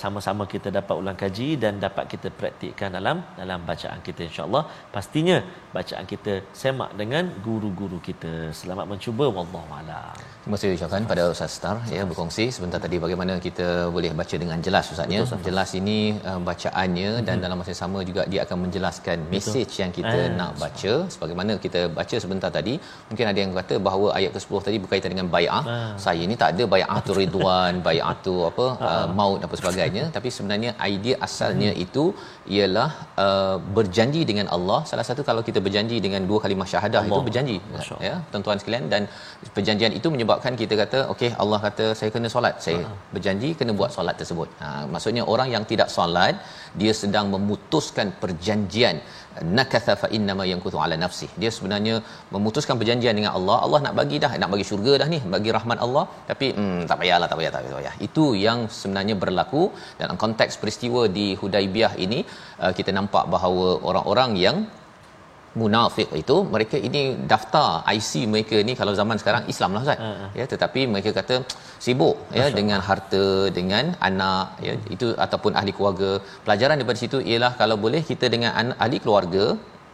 sama-sama 0.00 0.42
kita 0.54 0.68
dapat 0.78 0.94
ulang 1.00 1.18
kaji 1.22 1.48
dan 1.62 1.76
dapat 1.86 2.04
kita 2.12 2.28
praktikkan 2.40 2.90
dalam 2.98 3.16
dalam 3.40 3.60
bacaan 3.70 4.00
kita 4.06 4.22
insya-Allah. 4.28 4.62
Pastinya 4.94 5.36
bacaan 5.76 6.04
kita 6.12 6.34
semak 6.60 6.90
dengan 7.00 7.24
guru-guru 7.46 7.98
kita. 8.08 8.32
Selamat 8.60 8.86
mencuba 8.92 9.26
wallahu 9.36 9.70
a'lam. 9.78 10.16
Terima 10.44 10.56
kasih 10.56 10.76
ucapkan 10.78 11.04
pada 11.12 11.22
Ustaz 11.34 11.52
Star. 11.58 11.76
Ya 11.96 12.02
berkongsi 12.10 12.44
sebentar 12.56 12.78
tadi 12.84 12.96
bagaimana 13.04 13.34
kita 13.46 13.68
boleh 13.96 14.10
baca 14.20 14.36
dengan 14.42 14.58
jelas 14.66 14.92
Ustaznya 14.94 15.20
jelas 15.48 15.70
ini 15.80 15.98
uh, 16.30 16.40
bacaannya 16.48 17.10
hmm. 17.12 17.24
dan 17.26 17.36
dalam 17.44 17.56
masa 17.60 17.70
yang 17.74 17.82
sama 17.84 17.98
juga 18.08 18.22
dia 18.32 18.40
akan 18.44 18.58
menjelaskan 18.64 19.18
mesej 19.32 19.70
yang 19.82 19.92
kita 19.98 20.18
eh, 20.26 20.32
nak 20.40 20.52
baca. 20.62 20.92
Sebagaimana 21.14 21.52
kita 21.64 21.80
baca 21.98 22.16
sebentar 22.24 22.50
tadi 22.58 22.74
mungkin 23.10 23.26
ada 23.30 23.38
yang 23.42 23.52
kata 23.60 23.74
bahawa 23.86 24.06
ayat 24.18 24.30
ke-10 24.36 24.60
tadi 24.66 24.78
berkaitan 24.84 25.10
dengan 25.14 25.28
bai'ah 25.34 25.62
ah. 25.74 25.92
saya 26.06 26.22
ni 26.30 26.36
tak 26.42 26.50
ada 26.54 26.64
bai'ah 26.74 26.98
tu 27.06 27.12
ridwan 27.20 27.74
bai'ah 27.88 28.14
tu 28.26 28.34
apa 28.50 28.66
ah. 28.68 28.90
uh, 28.90 29.06
maut 29.34 29.42
dan 29.44 29.60
sebagainya 29.60 30.04
tapi 30.16 30.28
sebenarnya 30.36 30.70
idea 30.90 31.16
asalnya 31.26 31.70
hmm. 31.72 31.84
itu 31.84 32.04
ialah 32.56 32.90
uh, 33.24 33.56
berjanji 33.78 34.22
dengan 34.30 34.48
Allah 34.56 34.80
salah 34.90 35.06
satu 35.10 35.24
kalau 35.30 35.44
kita 35.48 35.62
berjanji 35.66 35.98
dengan 36.06 36.22
dua 36.30 36.40
kalimah 36.44 36.68
syahadah 36.72 37.02
Allah. 37.02 37.12
itu 37.12 37.20
berjanji 37.28 37.56
Masya. 37.76 37.96
ya 38.08 38.14
tuan-tuan 38.32 38.60
sekalian 38.62 38.86
dan 38.94 39.02
perjanjian 39.58 39.94
itu 40.00 40.10
menyebabkan 40.16 40.54
kita 40.62 40.74
kata 40.82 41.00
okey 41.14 41.30
Allah 41.44 41.60
kata 41.66 41.86
saya 42.00 42.10
kena 42.16 42.30
solat 42.36 42.56
saya 42.66 42.82
uh 42.84 42.92
berjanji 43.14 43.48
kena 43.58 43.72
buat 43.78 43.90
solat 43.96 44.16
tersebut 44.20 44.48
ha 44.62 44.68
maksudnya 44.92 45.22
orang 45.32 45.48
yang 45.54 45.64
tidak 45.70 45.88
solat 45.96 46.34
dia 46.80 46.92
sedang 47.00 47.26
memutuskan 47.34 48.08
perjanjian 48.22 48.96
nakatha 49.58 49.94
fa 50.02 50.08
inna 50.16 50.32
ma 50.38 50.44
yankuthu 50.50 50.78
ala 50.84 50.96
nafsi 51.04 51.26
dia 51.42 51.50
sebenarnya 51.56 51.94
memutuskan 52.34 52.78
perjanjian 52.80 53.14
dengan 53.18 53.32
Allah. 53.38 53.56
Allah 53.66 53.80
nak 53.86 53.94
bagi 54.00 54.18
dah 54.24 54.32
nak 54.42 54.50
bagi 54.54 54.66
syurga 54.70 54.92
dah 55.02 55.08
ni 55.14 55.18
bagi 55.34 55.50
rahmat 55.56 55.78
Allah. 55.86 56.04
Tapi 56.30 56.46
hmm, 56.58 56.80
tak 56.90 56.98
payahlah 57.02 57.28
tak 57.32 57.38
payah 57.40 57.52
tak 57.56 57.64
payah 57.80 57.94
itu 58.08 58.24
yang 58.46 58.60
sebenarnya 58.78 59.16
berlaku. 59.24 59.64
Dalam 60.00 60.16
konteks 60.24 60.56
peristiwa 60.62 61.02
di 61.18 61.26
Hudaibiyah 61.40 61.92
ini 62.06 62.20
uh, 62.64 62.72
kita 62.78 62.90
nampak 62.98 63.26
bahawa 63.34 63.68
orang-orang 63.90 64.32
yang 64.46 64.58
munafik 65.60 66.08
itu 66.22 66.36
mereka 66.54 66.76
ini 66.88 67.02
daftar 67.32 67.68
IC 67.96 68.10
mereka 68.32 68.56
ni 68.68 68.72
kalau 68.80 68.92
zaman 69.00 69.16
sekarang 69.22 69.42
Islam 69.52 69.70
lah 69.76 69.82
Ustaz 69.86 69.98
uh-huh. 70.06 70.30
ya 70.38 70.44
tetapi 70.52 70.80
mereka 70.92 71.10
kata 71.18 71.36
sibuk 71.84 72.16
ya, 72.16 72.24
Masya 72.24 72.46
ya 72.46 72.56
dengan 72.58 72.80
harta 72.88 73.24
dengan 73.58 73.84
anak 74.08 74.46
ya 74.66 74.72
uh-huh. 74.74 74.94
itu 74.94 75.08
ataupun 75.26 75.52
ahli 75.60 75.74
keluarga 75.78 76.10
pelajaran 76.46 76.76
daripada 76.80 77.00
situ 77.04 77.20
ialah 77.30 77.52
kalau 77.60 77.78
boleh 77.86 78.02
kita 78.10 78.28
dengan 78.34 78.74
ahli 78.84 78.98
keluarga 79.04 79.46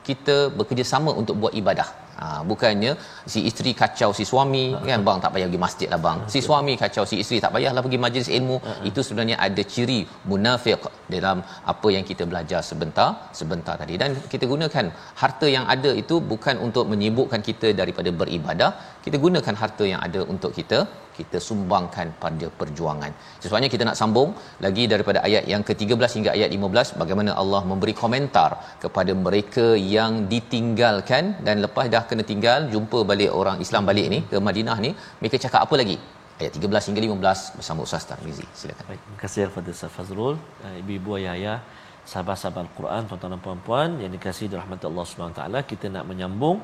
kita 0.08 0.36
bekerjasama 0.58 1.10
untuk 1.22 1.36
buat 1.42 1.54
ibadah 1.60 1.88
Ha, 2.22 2.26
bukannya 2.50 2.92
si 3.32 3.40
isteri 3.48 3.72
kacau 3.80 4.10
si 4.18 4.24
suami 4.30 4.64
uh-huh. 4.72 4.88
kan 4.90 5.00
bang 5.06 5.18
tak 5.24 5.30
payah 5.34 5.46
pergi 5.48 5.62
masjid 5.66 5.88
lah 5.92 6.00
bang. 6.06 6.18
Si 6.32 6.40
suami 6.46 6.72
kacau 6.82 7.04
si 7.10 7.16
isteri 7.22 7.38
tak 7.44 7.52
payahlah 7.56 7.82
pergi 7.86 8.00
majlis 8.04 8.28
ilmu. 8.38 8.56
Uh-huh. 8.60 8.88
Itu 8.90 9.00
sebenarnya 9.06 9.36
ada 9.46 9.62
ciri 9.74 10.00
munafik 10.30 10.84
dalam 11.14 11.38
apa 11.72 11.88
yang 11.96 12.04
kita 12.10 12.24
belajar 12.30 12.60
sebentar 12.70 13.08
sebentar 13.40 13.74
tadi 13.82 13.94
dan 14.02 14.10
kita 14.32 14.44
gunakan 14.52 14.86
harta 15.22 15.46
yang 15.56 15.64
ada 15.74 15.92
itu 16.02 16.16
bukan 16.32 16.56
untuk 16.66 16.86
menyibukkan 16.92 17.42
kita 17.48 17.70
daripada 17.82 18.12
beribadah. 18.22 18.70
Kita 19.04 19.16
gunakan 19.26 19.54
harta 19.62 19.84
yang 19.92 20.00
ada 20.08 20.20
untuk 20.32 20.52
kita 20.58 20.80
kita 21.18 21.38
sumbangkan 21.48 22.06
pada 22.22 22.46
perjuangan. 22.60 23.12
Sebabnya 23.44 23.68
kita 23.74 23.84
nak 23.88 23.98
sambung 24.00 24.30
lagi 24.64 24.84
daripada 24.92 25.18
ayat 25.28 25.44
yang 25.52 25.62
ke-13 25.68 26.12
hingga 26.16 26.30
ayat 26.36 26.50
15 26.56 27.00
bagaimana 27.02 27.30
Allah 27.42 27.62
memberi 27.70 27.94
komentar 28.02 28.50
kepada 28.84 29.14
mereka 29.26 29.66
yang 29.96 30.12
ditinggalkan 30.32 31.24
dan 31.46 31.56
lepas 31.66 31.86
dah 31.94 32.04
kena 32.10 32.24
tinggal 32.30 32.60
jumpa 32.74 32.98
balik 33.10 33.30
orang 33.40 33.58
Islam 33.66 33.82
balik 33.90 34.06
ni 34.14 34.18
ke 34.30 34.36
Madinah 34.48 34.78
ni 34.86 34.90
mereka 35.20 35.36
cakap 35.44 35.60
apa 35.66 35.74
lagi? 35.82 35.96
Ayat 36.40 36.52
13 36.56 36.88
hingga 36.88 37.00
15 37.04 37.56
bersama 37.58 37.80
Ustaz 37.86 38.04
Tarmizi. 38.10 38.46
Silakan. 38.60 38.84
Baik, 38.88 39.00
terima 39.04 39.18
kasih 39.22 39.40
kepada 39.50 39.68
Ustaz 39.76 39.90
Fazrul, 39.96 40.34
eh, 40.66 40.74
ibu-ibu 40.82 41.10
ayah-ayah 41.18 41.58
sahabat-sahabat 42.10 42.62
Al-Quran 42.66 43.02
tuan-tuan 43.08 43.32
dan 43.34 43.40
puan-puan 43.46 43.88
yang 44.02 44.12
dikasihi 44.16 44.48
dirahmati 44.52 44.84
Allah 44.90 45.04
Subhanahu 45.10 45.36
taala 45.38 45.58
kita 45.70 45.86
nak 45.94 46.04
menyambung 46.10 46.56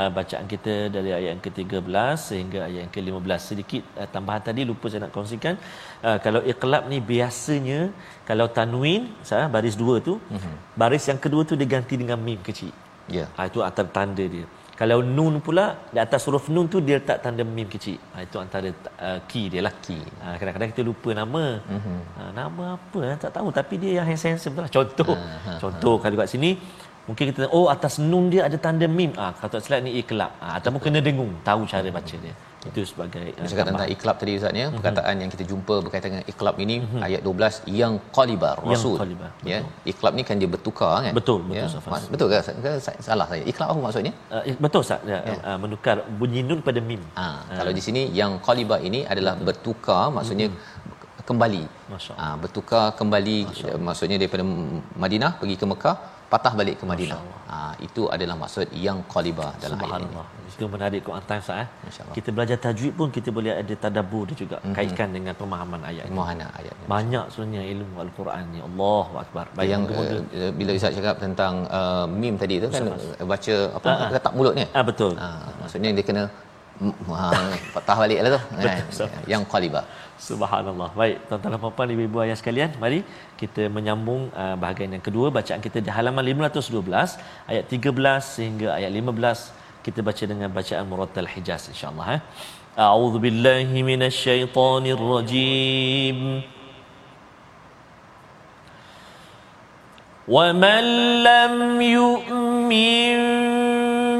uh, 0.00 0.10
bacaan 0.18 0.46
kita 0.52 0.74
dari 0.96 1.10
ayat 1.16 1.28
yang 1.34 1.42
ke-13 1.46 2.14
sehingga 2.28 2.58
ayat 2.68 2.80
yang 2.84 2.92
ke-15 2.94 3.40
sedikit 3.50 3.82
uh, 4.00 4.08
tambahan 4.14 4.42
tadi 4.48 4.62
lupa 4.70 4.86
saya 4.92 5.02
nak 5.04 5.12
kongsikan 5.16 5.54
uh, 6.06 6.18
kalau 6.24 6.40
iqlab 6.52 6.86
ni 6.92 6.98
biasanya 7.12 7.80
kalau 8.30 8.46
tanwin 8.58 9.02
saya 9.30 9.44
baris 9.56 9.76
dua 9.82 9.96
tu 10.08 10.14
uh-huh. 10.16 10.56
baris 10.82 11.04
yang 11.10 11.20
kedua 11.24 11.42
tu 11.52 11.56
diganti 11.64 11.94
dengan 12.02 12.20
mim 12.28 12.40
kecil 12.48 12.72
ya 13.16 13.26
yeah. 13.26 13.28
uh, 13.38 13.44
itu 13.50 13.60
antara 13.68 13.90
tanda 13.98 14.26
dia 14.36 14.46
kalau 14.80 14.98
nun 15.16 15.38
pula 15.46 15.64
di 15.94 15.98
atas 16.02 16.26
huruf 16.26 16.46
nun 16.54 16.66
tu 16.72 16.78
dia 16.86 16.98
letak 16.98 17.18
tanda 17.24 17.42
mim 17.46 17.68
kecil. 17.74 17.98
Ha, 18.14 18.26
itu 18.26 18.36
antara 18.42 18.68
uh, 19.06 19.18
key 19.30 19.46
dia 19.52 19.62
lah. 19.66 19.74
Key. 19.84 20.02
Ha, 20.22 20.34
kadang-kadang 20.38 20.70
kita 20.74 20.82
lupa 20.82 21.10
nama. 21.14 21.44
Mm-hmm. 21.62 21.98
Ha, 22.18 22.22
nama 22.38 22.64
apa 22.76 22.98
eh? 23.10 23.16
tak 23.24 23.32
tahu 23.36 23.48
tapi 23.58 23.74
dia 23.82 23.90
yang 24.02 24.06
handsome 24.10 24.56
lah. 24.58 24.68
Contoh. 24.76 25.14
Uh-huh. 25.14 25.58
Contoh 25.62 25.94
kalau 26.02 26.16
kat 26.18 26.28
sini 26.34 26.50
mungkin 27.06 27.24
kita 27.30 27.46
oh 27.54 27.66
atas 27.74 28.02
nun 28.10 28.26
dia 28.34 28.42
ada 28.48 28.58
tanda 28.66 28.86
mim. 28.98 29.14
Ah 29.14 29.30
ha, 29.30 29.32
kalau 29.38 29.50
tak 29.54 29.62
silap 29.62 29.80
ni 29.86 29.94
iklab. 30.02 30.32
Ha, 30.42 30.58
ataupun 30.58 30.80
kena 30.82 30.98
dengung 30.98 31.32
tahu 31.46 31.62
cara 31.70 31.88
baca 31.98 32.16
dia 32.24 32.34
itu 32.70 32.80
sebagai 32.90 33.26
uh, 33.36 33.48
cakap 33.50 33.66
tentang 33.70 33.90
iklab 33.94 34.16
tadi 34.20 34.32
ustaz 34.38 34.52
ya 34.60 34.66
mm-hmm. 34.66 34.76
perkataan 34.78 35.14
yang 35.22 35.30
kita 35.34 35.44
jumpa 35.50 35.74
berkaitan 35.84 36.10
dengan 36.12 36.26
iklab 36.32 36.56
ini 36.64 36.76
mm-hmm. 36.80 37.06
ayat 37.06 37.20
12 37.28 37.76
yang 37.80 37.94
qalibar 38.16 38.54
rasul 38.72 38.94
yang 38.94 39.02
qalibar, 39.02 39.30
ya 39.52 39.58
iklab 39.92 40.12
ni 40.18 40.22
kan 40.28 40.38
dia 40.42 40.50
bertukar 40.54 40.94
kan 41.06 41.12
betul 41.20 41.38
betul 41.48 41.58
ya? 41.58 41.92
Mas, 41.94 42.06
betul 42.14 42.26
ke, 42.32 42.38
salah 43.08 43.26
saya 43.32 43.42
iklab 43.52 43.68
apa 43.74 43.80
maksudnya 43.86 44.12
uh, 44.36 44.42
betul 44.64 44.80
ustaz 44.86 45.10
ya, 45.12 45.18
ya. 45.30 45.38
Uh, 45.50 45.58
menukar 45.64 45.96
bunyi 46.22 46.42
nun 46.48 46.62
pada 46.68 46.82
mim 46.90 47.02
ha, 47.18 47.26
uh. 47.26 47.58
kalau 47.60 47.72
di 47.78 47.82
sini 47.86 48.02
yang 48.20 48.34
qalibar 48.48 48.80
ini 48.88 49.02
adalah 49.14 49.34
betul. 49.36 49.46
bertukar 49.50 50.04
maksudnya 50.16 50.48
mm-hmm. 50.50 51.22
kembali 51.28 51.62
ha, 52.20 52.24
bertukar 52.42 52.84
kembali 53.00 53.36
maksudnya 53.88 54.16
daripada 54.22 54.44
Madinah 55.04 55.32
pergi 55.42 55.56
ke 55.62 55.68
Mekah 55.72 55.96
patah 56.34 56.52
balik 56.58 56.76
ke 56.80 56.84
Madinah. 56.90 57.20
Ha, 57.50 57.56
itu 57.86 58.02
adalah 58.14 58.36
maksud 58.42 58.68
yang 58.86 58.98
qalibah 59.14 59.50
dalam 59.62 59.78
ayat 59.86 60.02
ini. 60.04 60.16
Itu 60.54 60.66
menarik 60.74 61.00
Quran 61.06 61.24
Time 61.28 61.42
Ustaz 61.42 61.62
eh. 61.64 61.68
Kita 62.16 62.28
belajar 62.36 62.56
tajwid 62.64 62.92
pun 62.98 63.08
kita 63.16 63.28
boleh 63.36 63.52
ada 63.62 63.74
tadabbur 63.84 64.22
dia 64.30 64.36
juga 64.42 64.56
Mhm. 64.62 64.74
kaitkan 64.78 65.08
dengan 65.16 65.34
pemahaman 65.40 65.80
ayat. 65.90 66.06
Mohana 66.18 66.46
ayat. 66.60 66.74
Banyak 66.94 67.24
sebenarnya 67.34 67.62
ilmu 67.74 67.96
al-Quran 68.06 68.44
ni. 68.54 68.60
Allahu 68.68 69.14
akbar. 69.24 69.44
Baik 69.58 69.68
yang 69.74 69.82
uh, 69.90 70.52
bila 70.58 70.70
Ustaz 70.78 70.94
cakap 70.98 71.16
tentang 71.24 71.66
uh, 71.78 72.06
mim 72.22 72.34
tadi 72.42 72.56
tu 72.64 72.68
kan 72.74 72.84
uh, 72.94 73.26
baca 73.32 73.54
apa 73.78 73.88
ah. 73.90 74.10
letak 74.16 74.32
mulut 74.38 74.54
ni. 74.60 74.64
ah 74.78 74.84
betul. 74.90 75.12
Ha, 75.22 75.28
maksudnya 75.60 75.90
dia 75.98 76.06
kena 76.10 76.22
ha, 77.18 77.26
patah 77.74 77.96
balik 78.02 78.18
lah 78.24 78.30
tu 78.36 78.40
kan. 78.66 78.78
Yang 79.32 79.42
qalibah. 79.52 79.84
Subhanallah. 80.28 80.88
Baik, 81.00 81.16
tuan-tuan 81.28 81.52
dan 81.54 81.60
puan-puan, 81.62 81.88
ibu-ibu 81.94 82.18
ayah 82.24 82.36
sekalian, 82.40 82.70
mari 82.82 82.98
kita 83.40 83.62
menyambung 83.76 84.30
uh, 84.42 84.54
bahagian 84.62 84.94
yang 84.96 85.04
kedua 85.08 85.26
bacaan 85.38 85.60
kita 85.66 85.78
di 85.86 85.90
halaman 85.96 86.22
512 86.22 87.50
ayat 87.50 87.64
13 87.66 88.34
sehingga 88.34 88.68
ayat 88.78 88.90
15 88.94 89.63
kita 89.84 90.00
baca 90.00 90.24
dengan 90.24 90.48
bacaan 90.48 90.88
murattal 90.88 91.28
Hijaz 91.28 91.68
insya-Allah 91.68 92.06
eh. 92.16 92.20
A'udzu 92.74 93.18
billahi 93.22 93.84
minasyaitonir 93.84 94.98
rajim. 94.98 96.42
ومن 100.28 100.84
لم 101.22 101.80
يؤمن 101.80 103.18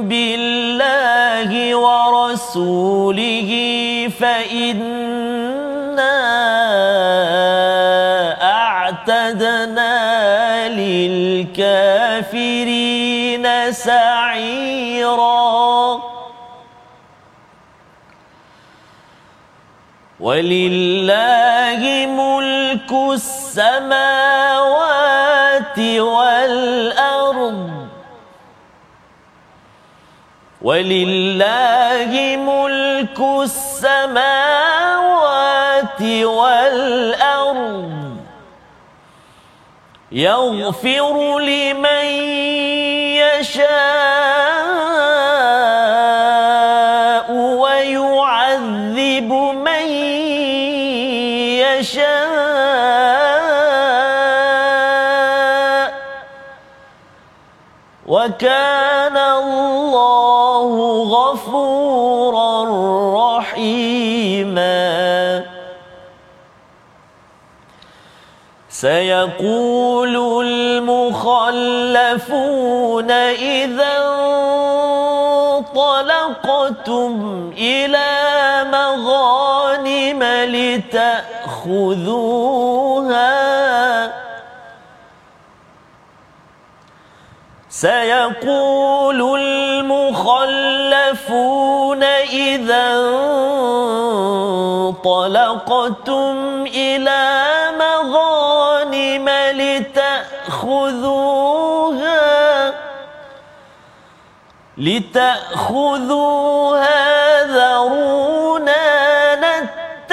بالله 0.09 1.75
ورسوله 1.75 3.51
فإنا 4.21 4.85
أعتدنا 8.43 9.97
للكافرين 10.69 12.33
سعيرا 13.73 15.44
ولله 20.25 21.83
ملك 22.07 22.93
السماوات 23.13 23.89
والأرض. 25.99 27.89
ولله 30.63 32.13
ملك 32.37 33.21
السماوات 33.43 34.33
والأرض. 36.25 38.17
يغفر 40.13 41.39
لمن 41.39 42.07
يشاء. 43.21 44.25
وكان 58.25 59.17
الله 59.17 60.73
غفورا 61.17 62.65
رحيما. 63.39 64.85
سيقول 68.69 70.15
المخلفون 70.47 71.51
إذا 73.11 73.95
انطلقتم 75.75 77.13
إلى 77.59 78.11
مغانم 78.73 80.23
لتأخذوها. 80.55 81.75
سيقول 87.85 89.21
المخلفون 89.41 90.03
إذا 92.33 92.87
انطلقتم 94.95 96.65
إلى 96.67 97.45
مغانم 97.79 99.29
لتأخذوها 99.53 100.35
لتأخذوها 104.79 105.85
ذرونا 107.45 108.85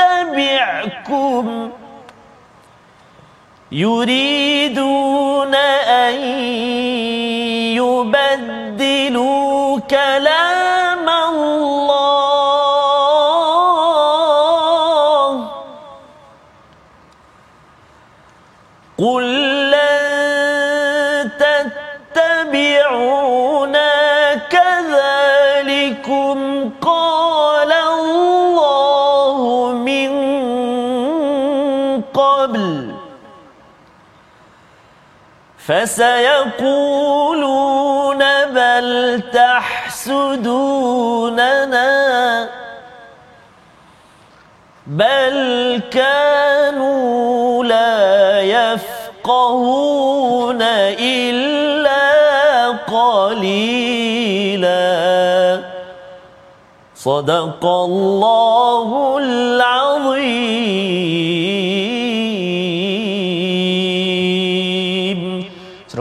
نتبعكم. 0.02 1.72
يريدون 3.72 5.56
أن 5.56 6.14
كلام 9.92 11.08
الله. 11.10 11.92
قل 19.00 19.26
لن 19.72 21.32
تتبعونا 22.16 23.92
كذلكم. 24.36 26.38
قال 26.82 27.72
الله 27.72 29.72
من 29.72 30.12
قبل. 32.02 32.96
فسيقولون 35.68 38.22
بل 38.46 39.22
تحسدوننا 40.02 41.90
بل 44.88 45.82
كانوا 45.92 47.64
لا 47.64 48.42
يفقهون 48.42 49.82
إلا 51.00 52.02
قليلا. 52.90 53.92
صدق 56.96 57.66
الله 57.66 59.18
العظيم. 59.18 60.32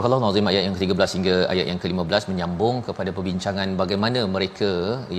Surah 0.01 0.17
Al-Nazim 0.17 0.47
ayat 0.51 0.63
yang 0.67 0.75
ke-13 0.77 1.11
hingga 1.17 1.35
ayat 1.53 1.67
yang 1.71 1.79
ke-15 1.81 2.23
menyambung 2.31 2.77
kepada 2.87 3.11
perbincangan 3.17 3.69
bagaimana 3.81 4.21
mereka 4.35 4.71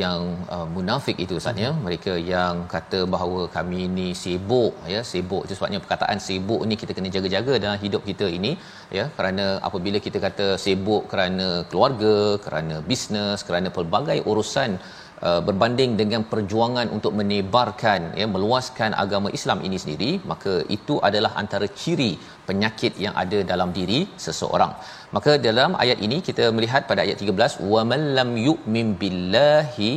yang 0.04 0.22
uh, 0.56 0.66
munafik 0.76 1.18
itu 1.24 1.34
Ustaz 1.40 1.62
ya. 1.64 1.70
Mereka 1.86 2.14
yang 2.30 2.56
kata 2.72 3.00
bahawa 3.14 3.42
kami 3.56 3.78
ini 3.88 4.08
sibuk 4.22 4.74
ya. 4.94 5.02
Sibuk 5.12 5.44
itu 5.46 5.58
sebabnya 5.58 5.82
perkataan 5.84 6.18
sibuk 6.28 6.64
ni 6.70 6.78
kita 6.84 6.96
kena 6.98 7.14
jaga-jaga 7.16 7.54
dalam 7.66 7.78
hidup 7.84 8.02
kita 8.10 8.30
ini 8.38 8.52
ya. 8.98 9.06
Kerana 9.18 9.46
apabila 9.70 10.02
kita 10.08 10.18
kata 10.26 10.48
sibuk 10.66 11.06
kerana 11.14 11.50
keluarga 11.70 12.16
kerana 12.48 12.78
bisnes 12.90 13.46
kerana 13.50 13.70
pelbagai 13.78 14.20
urusan 14.34 14.82
uh, 15.28 15.42
berbanding 15.48 15.92
dengan 16.02 16.22
perjuangan 16.32 16.88
untuk 16.96 17.14
menebarkan 17.20 18.02
ya 18.22 18.28
meluaskan 18.34 18.92
agama 19.04 19.30
Islam 19.38 19.62
ini 19.68 19.78
sendiri 19.84 20.12
maka 20.32 20.54
itu 20.78 20.96
adalah 21.10 21.32
antara 21.42 21.70
ciri 21.82 22.12
penyakit 22.50 22.96
yang 23.06 23.16
ada 23.24 23.40
dalam 23.52 23.70
diri 23.78 24.00
seseorang. 24.26 24.74
Maka 25.16 25.32
dalam 25.48 25.72
ayat 25.84 26.00
ini 26.08 26.18
kita 26.28 26.46
melihat 26.58 26.84
pada 26.90 27.04
ayat 27.06 27.18
13 27.24 27.72
wa 27.74 27.82
man 27.92 28.04
lam 28.18 28.30
yu'min 28.48 28.90
billahi 29.02 29.94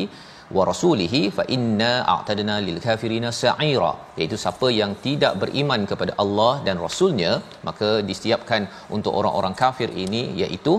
wa 0.57 0.63
rasulihi 0.71 1.21
fa 1.37 1.45
inna 1.57 1.93
a'tadna 2.15 2.57
lil 2.67 2.79
kafirina 2.87 3.31
sa'ira. 3.43 3.93
Iaitu 4.19 4.37
siapa 4.45 4.69
yang 4.81 4.93
tidak 5.07 5.33
beriman 5.43 5.83
kepada 5.93 6.13
Allah 6.25 6.53
dan 6.67 6.77
rasulnya 6.87 7.33
maka 7.69 7.91
disiapkan 8.11 8.65
untuk 8.97 9.15
orang-orang 9.21 9.57
kafir 9.63 9.91
ini 10.05 10.23
iaitu 10.43 10.75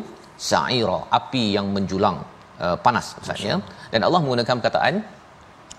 sa'ira 0.50 1.00
api 1.20 1.44
yang 1.58 1.68
menjulang 1.76 2.18
uh, 2.66 2.78
panas 2.86 3.16
maksudnya 3.18 3.58
dan 3.94 4.02
Allah 4.08 4.20
menggunakan 4.24 4.56
perkataan 4.60 4.96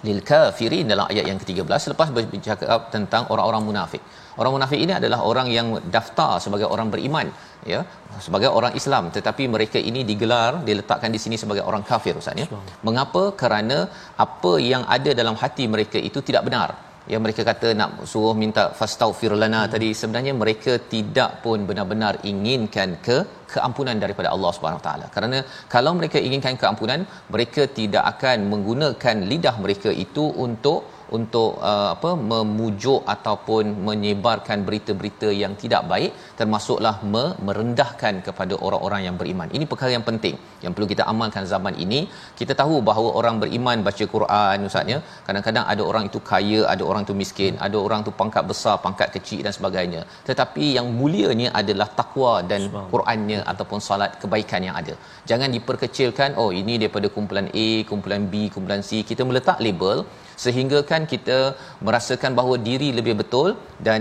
lil 0.06 0.20
kafirin 0.30 0.86
dalam 0.92 1.06
ayat 1.12 1.24
yang 1.30 1.38
ke-13 1.42 1.80
selepas 1.86 2.08
bercakap 2.14 2.80
tentang 2.94 3.22
orang-orang 3.32 3.62
munafik. 3.68 4.02
Orang 4.40 4.52
munafik 4.54 4.78
ini 4.84 4.92
adalah 5.00 5.18
orang 5.30 5.48
yang 5.56 5.66
daftar 5.94 6.32
sebagai 6.44 6.68
orang 6.74 6.88
beriman 6.92 7.26
ya 7.72 7.80
sebagai 8.26 8.50
orang 8.58 8.72
Islam 8.80 9.04
tetapi 9.16 9.44
mereka 9.54 9.78
ini 9.90 10.00
digelar 10.10 10.60
diletakkan 10.68 11.10
di 11.14 11.20
sini 11.22 11.36
sebagai 11.42 11.64
orang 11.70 11.82
kafir 11.90 12.14
ustaz 12.20 12.36
ya. 12.42 12.46
Mengapa? 12.86 13.22
Kerana 13.40 13.78
apa 14.26 14.52
yang 14.70 14.84
ada 14.96 15.12
dalam 15.20 15.36
hati 15.42 15.64
mereka 15.74 15.96
itu 16.08 16.20
tidak 16.28 16.44
benar 16.48 16.85
yang 17.12 17.22
mereka 17.24 17.42
kata 17.50 17.68
nak 17.80 17.90
suruh 18.12 18.34
minta 18.42 18.64
fastaghfir 18.78 19.32
lana 19.42 19.60
hmm. 19.62 19.72
tadi 19.74 19.88
sebenarnya 20.00 20.32
mereka 20.42 20.72
tidak 20.94 21.30
pun 21.44 21.58
benar-benar 21.68 22.14
inginkan 22.30 22.90
ke 23.06 23.16
keampunan 23.54 23.96
daripada 24.04 24.28
Allah 24.34 24.50
Subhanahu 24.56 24.82
taala 24.86 25.06
kerana 25.14 25.40
kalau 25.74 25.92
mereka 25.98 26.18
inginkan 26.26 26.56
keampunan 26.62 27.02
mereka 27.34 27.64
tidak 27.78 28.04
akan 28.12 28.38
menggunakan 28.52 29.16
lidah 29.32 29.56
mereka 29.64 29.92
itu 30.04 30.26
untuk 30.46 30.80
untuk 31.18 31.62
uh, 31.70 31.94
apa 31.94 32.10
memujuk 32.30 33.00
ataupun 33.14 33.64
menyebarkan 33.88 34.66
berita-berita 34.66 35.28
yang 35.42 35.52
tidak 35.62 35.82
baik 35.92 36.10
termasuklah 36.38 36.94
me- 37.12 37.34
merendahkan 37.46 38.14
kepada 38.26 38.54
orang-orang 38.66 39.02
yang 39.06 39.16
beriman. 39.20 39.48
Ini 39.56 39.64
perkara 39.70 39.90
yang 39.96 40.06
penting 40.08 40.34
yang 40.64 40.72
perlu 40.74 40.88
kita 40.92 41.04
amalkan 41.12 41.46
zaman 41.52 41.74
ini. 41.84 42.00
Kita 42.40 42.52
tahu 42.60 42.82
bahawa 42.88 43.10
orang 43.20 43.36
beriman 43.42 43.86
baca 43.88 44.04
Quran 44.14 44.66
ustaznya, 44.68 44.98
kadang-kadang 45.26 45.64
ada 45.72 45.82
orang 45.90 46.04
itu 46.10 46.18
kaya, 46.30 46.60
ada 46.72 46.82
orang 46.90 47.02
itu 47.06 47.14
miskin, 47.22 47.54
ada 47.66 47.78
orang 47.86 48.02
itu 48.04 48.12
pangkat 48.20 48.44
besar, 48.50 48.74
pangkat 48.86 49.08
kecil 49.16 49.40
dan 49.46 49.54
sebagainya. 49.58 50.02
Tetapi 50.28 50.64
yang 50.76 50.90
mulianya 50.98 51.48
adalah 51.60 51.88
takwa 52.00 52.34
dan 52.50 52.66
Qurannya 52.92 53.40
ataupun 53.52 53.78
salat 53.88 54.18
kebaikan 54.22 54.62
yang 54.68 54.76
ada. 54.82 54.94
Jangan 55.30 55.50
diperkecilkan, 55.56 56.34
oh 56.42 56.50
ini 56.60 56.76
daripada 56.82 57.08
kumpulan 57.16 57.48
A, 57.66 57.68
kumpulan 57.90 58.24
B, 58.32 58.50
kumpulan 58.54 58.82
C. 58.88 59.06
Kita 59.10 59.22
meletak 59.28 59.60
label 59.66 59.98
sehingga 60.44 60.78
kan 60.90 61.02
kita 61.12 61.38
merasakan 61.86 62.32
bahawa 62.38 62.56
diri 62.68 62.88
lebih 62.98 63.14
betul 63.22 63.48
dan 63.86 64.00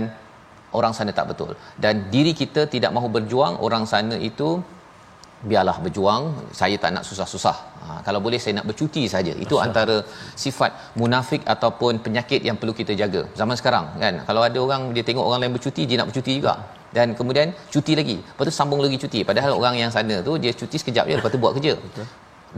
orang 0.78 0.92
sana 0.96 1.12
tak 1.18 1.26
betul. 1.32 1.52
Dan 1.84 1.94
diri 2.14 2.32
kita 2.40 2.64
tidak 2.74 2.90
mahu 2.96 3.08
berjuang 3.16 3.54
orang 3.66 3.84
sana 3.92 4.16
itu 4.30 4.48
biarlah 5.50 5.76
berjuang. 5.84 6.22
Saya 6.60 6.76
tak 6.82 6.90
nak 6.96 7.04
susah-susah. 7.08 7.56
Ha, 7.84 7.88
kalau 8.06 8.20
boleh 8.26 8.40
saya 8.42 8.54
nak 8.58 8.66
bercuti 8.70 9.02
saja. 9.14 9.32
Itu 9.44 9.56
Asya. 9.56 9.64
antara 9.66 9.96
sifat 10.44 10.70
munafik 11.00 11.42
ataupun 11.54 12.02
penyakit 12.06 12.40
yang 12.48 12.56
perlu 12.60 12.74
kita 12.80 12.92
jaga. 13.02 13.22
Zaman 13.40 13.56
sekarang 13.60 13.86
kan? 14.04 14.14
Kalau 14.28 14.42
ada 14.48 14.58
orang 14.66 14.82
dia 14.96 15.04
tengok 15.08 15.24
orang 15.28 15.40
lain 15.44 15.54
bercuti 15.58 15.84
dia 15.90 15.98
nak 16.00 16.10
bercuti 16.12 16.34
juga. 16.40 16.54
Dan 16.96 17.08
kemudian 17.18 17.48
cuti 17.72 17.92
lagi. 18.00 18.16
Lepas 18.28 18.44
tu 18.48 18.54
sambung 18.60 18.80
lagi 18.84 18.96
cuti. 19.04 19.20
Padahal 19.30 19.52
orang 19.60 19.74
yang 19.82 19.90
sana 19.96 20.16
tu 20.28 20.34
dia 20.44 20.52
cuti 20.60 20.76
sekejap 20.82 21.04
je 21.10 21.14
lepas 21.20 21.32
tu 21.34 21.40
buat 21.44 21.52
kerja. 21.58 21.74
Betul 21.86 22.06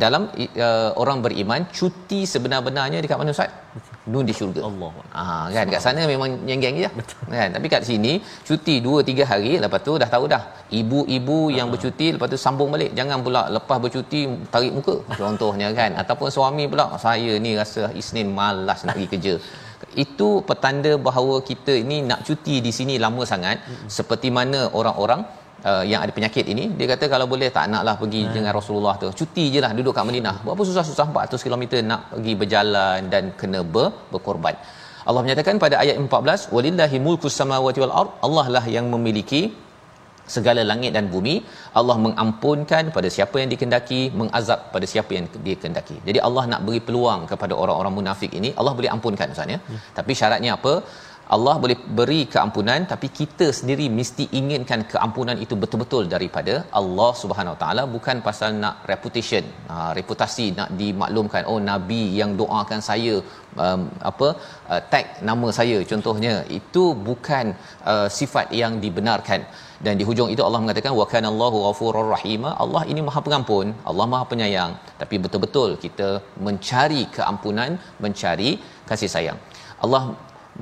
dalam 0.03 0.23
uh, 0.65 0.91
orang 1.03 1.19
beriman 1.25 1.61
cuti 1.79 2.21
sebenar-benarnya 2.33 2.99
dekat 3.05 3.19
mana 3.21 3.33
ustaz? 3.35 3.51
Nun 4.13 4.25
di 4.29 4.35
syurga. 4.39 4.61
Allah. 4.69 4.91
Ha 5.19 5.25
kan? 5.57 5.65
Dekat 5.69 5.83
sana 5.87 6.03
memang 6.13 6.31
yenggeng 6.51 6.77
je. 6.83 6.91
Kan? 7.35 7.49
Tapi 7.57 7.67
kat 7.75 7.83
sini 7.89 8.13
cuti 8.49 8.75
2 8.87 9.03
3 9.11 9.31
hari 9.31 9.53
lepas 9.65 9.83
tu 9.89 9.95
dah 10.03 10.09
tahu 10.15 10.25
dah. 10.35 10.43
Ibu-ibu 10.81 11.39
yang 11.59 11.69
ha. 11.69 11.73
bercuti 11.75 12.07
lepas 12.15 12.31
tu 12.35 12.39
sambung 12.47 12.71
balik. 12.75 12.93
Jangan 12.99 13.19
pula 13.27 13.43
lepas 13.57 13.79
bercuti 13.85 14.21
tarik 14.55 14.73
muka 14.79 14.97
contohnya 15.23 15.71
kan? 15.81 15.91
Ataupun 16.03 16.31
suami 16.37 16.67
pula 16.73 16.87
saya 17.07 17.35
ni 17.47 17.53
rasa 17.63 17.91
Isnin 18.03 18.31
malas 18.39 18.87
nak 18.87 18.97
pergi 18.99 19.11
kerja. 19.15 19.35
Itu 20.05 20.29
petanda 20.49 20.93
bahawa 21.09 21.37
kita 21.51 21.75
ini 21.85 21.99
nak 22.11 22.23
cuti 22.29 22.57
di 22.67 22.73
sini 22.79 22.97
lama 23.05 23.23
sangat. 23.33 23.59
Hmm. 23.69 23.89
seperti 23.99 24.29
mana 24.39 24.61
orang-orang 24.79 25.21
uh, 25.71 25.85
yang 25.91 26.01
ada 26.05 26.13
penyakit 26.17 26.45
ini 26.53 26.65
dia 26.79 26.87
kata 26.93 27.05
kalau 27.13 27.27
boleh 27.33 27.49
tak 27.57 27.67
naklah 27.75 27.95
pergi 28.03 28.23
hmm. 28.25 28.35
dengan 28.37 28.53
Rasulullah 28.59 28.95
tu. 29.03 29.09
Cuti 29.21 29.45
je 29.55 29.61
lah 29.65 29.71
duduk 29.79 29.95
kat 29.99 30.05
Madinah. 30.09 30.37
Berapa 30.47 30.63
susah-susah 30.71 31.07
400 31.15 31.47
km 31.47 31.65
nak 31.91 32.03
pergi 32.17 32.35
berjalan 32.43 33.01
dan 33.15 33.33
kena 33.41 33.63
ber, 33.75 33.89
berkorban. 34.13 34.57
Allah 35.09 35.23
menyatakan 35.25 35.57
pada 35.65 35.77
ayat 35.85 35.97
14 35.97 36.53
walillahi 36.57 36.99
mulkus 37.07 37.37
samawati 37.41 37.81
wal 37.85 37.95
ard. 38.03 38.11
Allah 38.27 38.47
lah 38.57 38.65
yang 38.77 38.87
memiliki 38.95 39.43
segala 40.35 40.63
langit 40.71 40.93
dan 40.97 41.05
bumi. 41.13 41.35
Allah 41.79 41.97
mengampunkan 42.07 42.93
pada 42.97 43.09
siapa 43.17 43.37
yang 43.43 43.51
dikendaki 43.55 44.01
mengazab 44.21 44.61
pada 44.75 44.87
siapa 44.93 45.13
yang 45.17 45.27
dikendaki 45.49 45.97
jadi 46.09 46.19
Allah 46.27 46.45
nak 46.53 46.61
beri 46.67 46.81
peluang 46.89 47.21
kepada 47.33 47.55
orang-orang 47.63 47.95
munafik 47.99 48.33
ini. 48.41 48.51
Allah 48.59 48.75
boleh 48.79 48.91
ampunkan 48.97 49.33
ustaz 49.35 49.55
ya. 49.55 49.59
Hmm. 49.69 49.81
tapi 49.99 50.13
syaratnya 50.21 50.53
apa 50.59 50.75
Allah 51.37 51.55
boleh 51.63 51.77
beri 51.99 52.21
keampunan 52.35 52.81
tapi 52.93 53.09
kita 53.19 53.47
sendiri 53.59 53.87
mesti 53.99 54.25
inginkan 54.41 54.81
keampunan 54.93 55.37
itu 55.45 55.55
betul-betul 55.63 56.05
daripada 56.15 56.55
Allah 56.81 57.11
Subhanahu 57.23 57.55
Wa 57.55 57.61
Taala 57.63 57.83
bukan 57.95 58.17
pasal 58.29 58.51
nak 58.63 58.77
reputation. 58.91 59.45
Ha, 59.71 59.75
reputasi 59.99 60.47
nak 60.59 60.71
dimaklumkan. 60.81 61.45
Oh 61.51 61.59
nabi 61.71 62.03
yang 62.21 62.33
doakan 62.41 62.81
saya 62.89 63.15
um, 63.65 63.83
apa 64.11 64.29
uh, 64.73 64.81
tag 64.93 65.07
nama 65.31 65.51
saya 65.59 65.79
contohnya. 65.93 66.35
Itu 66.61 66.85
bukan 67.09 67.47
uh, 67.93 68.09
sifat 68.19 68.49
yang 68.63 68.75
dibenarkan. 68.85 69.43
Dan 69.85 69.95
di 70.01 70.05
hujung 70.09 70.31
itu 70.35 70.43
Allah 70.47 70.61
mengatakan 70.65 70.93
wa 71.01 71.07
kana 71.13 71.29
Allahu 71.33 71.59
ghafurur 71.67 72.09
rahim 72.15 72.43
Allah 72.65 72.83
ini 72.93 73.01
Maha 73.09 73.21
Pengampun 73.27 73.67
Allah 73.91 74.07
Maha 74.15 74.25
Penyayang. 74.33 74.73
Tapi 75.03 75.17
betul-betul 75.27 75.71
kita 75.85 76.09
mencari 76.47 77.05
keampunan 77.19 77.73
mencari 78.07 78.51
kasih 78.91 79.13
sayang. 79.17 79.39
Allah 79.85 80.03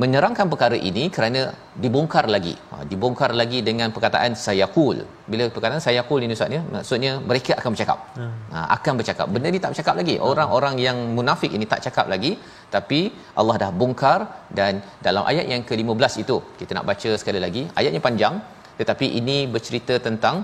menyerangkan 0.03 0.47
perkara 0.53 0.77
ini 0.89 1.05
kerana 1.15 1.41
dibongkar 1.83 2.25
lagi. 2.35 2.55
Ha, 2.71 2.85
dibongkar 2.91 3.31
lagi 3.41 3.59
dengan 3.69 3.89
perkataan 3.95 4.33
sayaqul 4.45 4.99
bila 5.33 5.45
perkataan 5.55 5.83
sayaqul 5.87 6.21
ini 6.25 6.33
maksudnya 6.35 6.63
maksudnya 6.75 7.13
mereka 7.31 7.53
akan 7.61 7.71
bercakap. 7.75 7.99
Hmm. 8.19 8.35
ha, 8.55 8.59
akan 8.77 8.93
bercakap. 9.01 9.27
Benda 9.35 9.51
ni 9.55 9.61
tak 9.65 9.73
bercakap 9.75 9.95
lagi. 10.01 10.17
Orang-orang 10.31 10.77
yang 10.87 10.99
munafik 11.19 11.53
ini 11.59 11.67
tak 11.73 11.81
cakap 11.87 12.09
lagi. 12.15 12.33
Tapi 12.75 13.01
Allah 13.41 13.57
dah 13.63 13.71
bongkar 13.81 14.19
dan 14.59 14.83
dalam 15.07 15.25
ayat 15.33 15.49
yang 15.53 15.65
ke-15 15.71 16.15
itu 16.25 16.37
kita 16.61 16.71
nak 16.79 16.87
baca 16.93 17.11
sekali 17.23 17.43
lagi. 17.47 17.65
Ayatnya 17.81 18.03
panjang 18.09 18.37
tetapi 18.81 19.07
ini 19.21 19.39
bercerita 19.55 19.97
tentang 20.09 20.39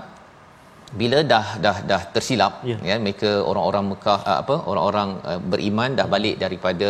bila 0.99 1.19
dah 1.31 1.45
dah 1.65 1.77
dah 1.91 2.01
tersilap 2.15 2.53
yeah. 2.69 2.79
ya 2.89 2.95
mereka 3.05 3.29
orang-orang 3.49 3.85
Mekah 3.91 4.19
apa 4.41 4.55
orang-orang 4.71 5.09
uh, 5.29 5.39
beriman 5.51 5.91
dah 5.99 6.05
balik 6.15 6.35
daripada 6.43 6.89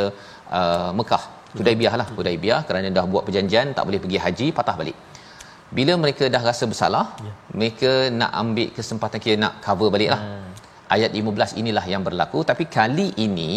uh, 0.59 0.89
Mekah 0.99 1.23
Hudaibiyah 1.57 1.93
lah 2.01 2.07
Hudaibiyah 2.17 2.61
kerana 2.67 2.87
dah 2.97 3.05
buat 3.13 3.23
perjanjian 3.27 3.67
tak 3.77 3.85
boleh 3.87 3.99
pergi 4.03 4.19
haji 4.25 4.47
patah 4.57 4.75
balik 4.81 4.97
bila 5.77 5.93
mereka 6.03 6.25
dah 6.33 6.41
rasa 6.49 6.65
bersalah 6.71 7.05
ya. 7.27 7.33
mereka 7.59 7.91
nak 8.19 8.31
ambil 8.41 8.67
kesempatan 8.77 9.21
kita 9.23 9.37
nak 9.43 9.53
cover 9.65 9.89
balik 9.95 10.09
lah 10.13 10.21
hmm. 10.23 10.51
ayat 10.95 11.11
15 11.21 11.61
inilah 11.61 11.85
yang 11.93 12.03
berlaku 12.07 12.41
tapi 12.51 12.65
kali 12.77 13.07
ini 13.27 13.51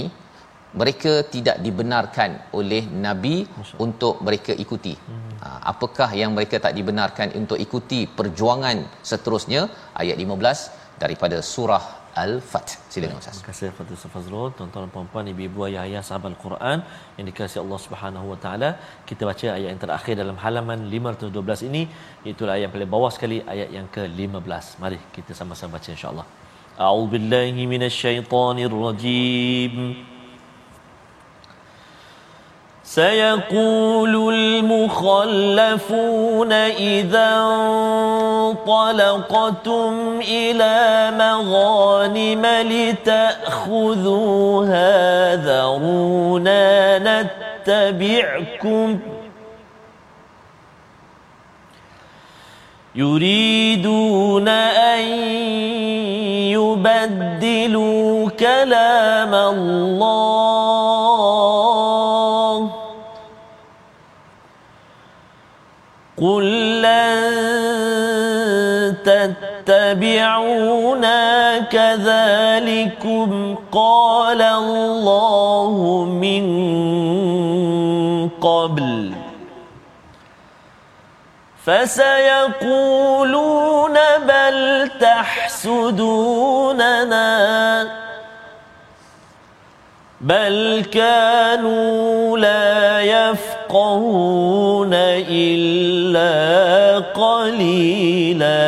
mereka 0.81 1.13
tidak 1.35 1.57
dibenarkan 1.67 2.31
oleh 2.59 2.83
Nabi 3.07 3.37
Masya. 3.49 3.77
untuk 3.85 4.15
mereka 4.27 4.53
ikuti 4.65 4.95
hmm. 4.97 5.31
ha, 5.43 5.49
apakah 5.73 6.11
yang 6.21 6.33
mereka 6.37 6.57
tak 6.67 6.75
dibenarkan 6.79 7.29
untuk 7.41 7.61
ikuti 7.67 8.01
perjuangan 8.19 8.81
seterusnya 9.11 9.63
ayat 10.03 10.17
15 10.25 11.01
daripada 11.03 11.39
surah 11.53 11.85
Al-Fat. 12.23 12.69
Silakan 12.93 13.17
Ustaz. 13.21 13.37
Terima 13.37 13.47
kasih 13.49 13.69
Fadil 13.79 13.99
Fazrul, 14.15 14.49
tuan-tuan 14.57 14.83
dan 14.85 14.91
puan-puan, 14.95 15.25
ibu-ibu, 15.33 15.61
ayah-ayah 15.69 16.03
sahabat 16.09 16.29
Al-Quran 16.33 16.79
yang 17.17 17.27
dikasihi 17.31 17.61
Allah 17.65 17.81
Subhanahu 17.87 18.27
Wa 18.33 18.39
Taala. 18.45 18.71
Kita 19.09 19.23
baca 19.31 19.47
ayat 19.57 19.69
yang 19.73 19.83
terakhir 19.85 20.15
dalam 20.23 20.37
halaman 20.45 20.79
512 20.97 21.69
ini, 21.69 21.83
iaitu 22.25 22.43
ayat 22.49 22.63
yang 22.65 22.75
paling 22.77 22.91
bawah 22.97 23.13
sekali, 23.17 23.39
ayat 23.55 23.69
yang 23.77 23.87
ke-15. 23.97 24.65
Mari 24.85 24.99
kita 25.17 25.33
sama-sama 25.41 25.77
baca 25.77 25.89
insya-Allah. 25.97 26.27
A'udzubillahi 26.89 27.63
minasyaitonirrajim. 27.73 29.75
rajim. 29.77 30.16
سيقول 32.87 34.35
المخلفون 34.35 36.53
إذا 36.53 37.37
انطلقتم 38.67 40.21
إلى 40.29 41.11
مغانم 41.19 42.47
لتأخذوها 43.07 44.87
ذرونا 45.37 46.99
نتبعكم. 46.99 48.99
يريدون 52.95 54.49
أن 54.49 55.01
يبدلوا 56.57 58.29
كلام 58.29 59.35
الله 59.35 60.56
تتبعونا 69.97 71.59
كذلكم 71.59 73.55
قال 73.73 74.43
الله 74.43 76.05
من 76.05 76.47
قبل. 78.29 79.13
فسيقولون 81.65 82.67
بل 84.29 84.91
تحسدوننا. 85.01 86.07
بل 90.21 90.85
كانوا 90.93 92.39
لا 92.39 93.01
يفقهون 93.01 94.91
إلا 95.31 96.99
قليلا. 96.99 98.67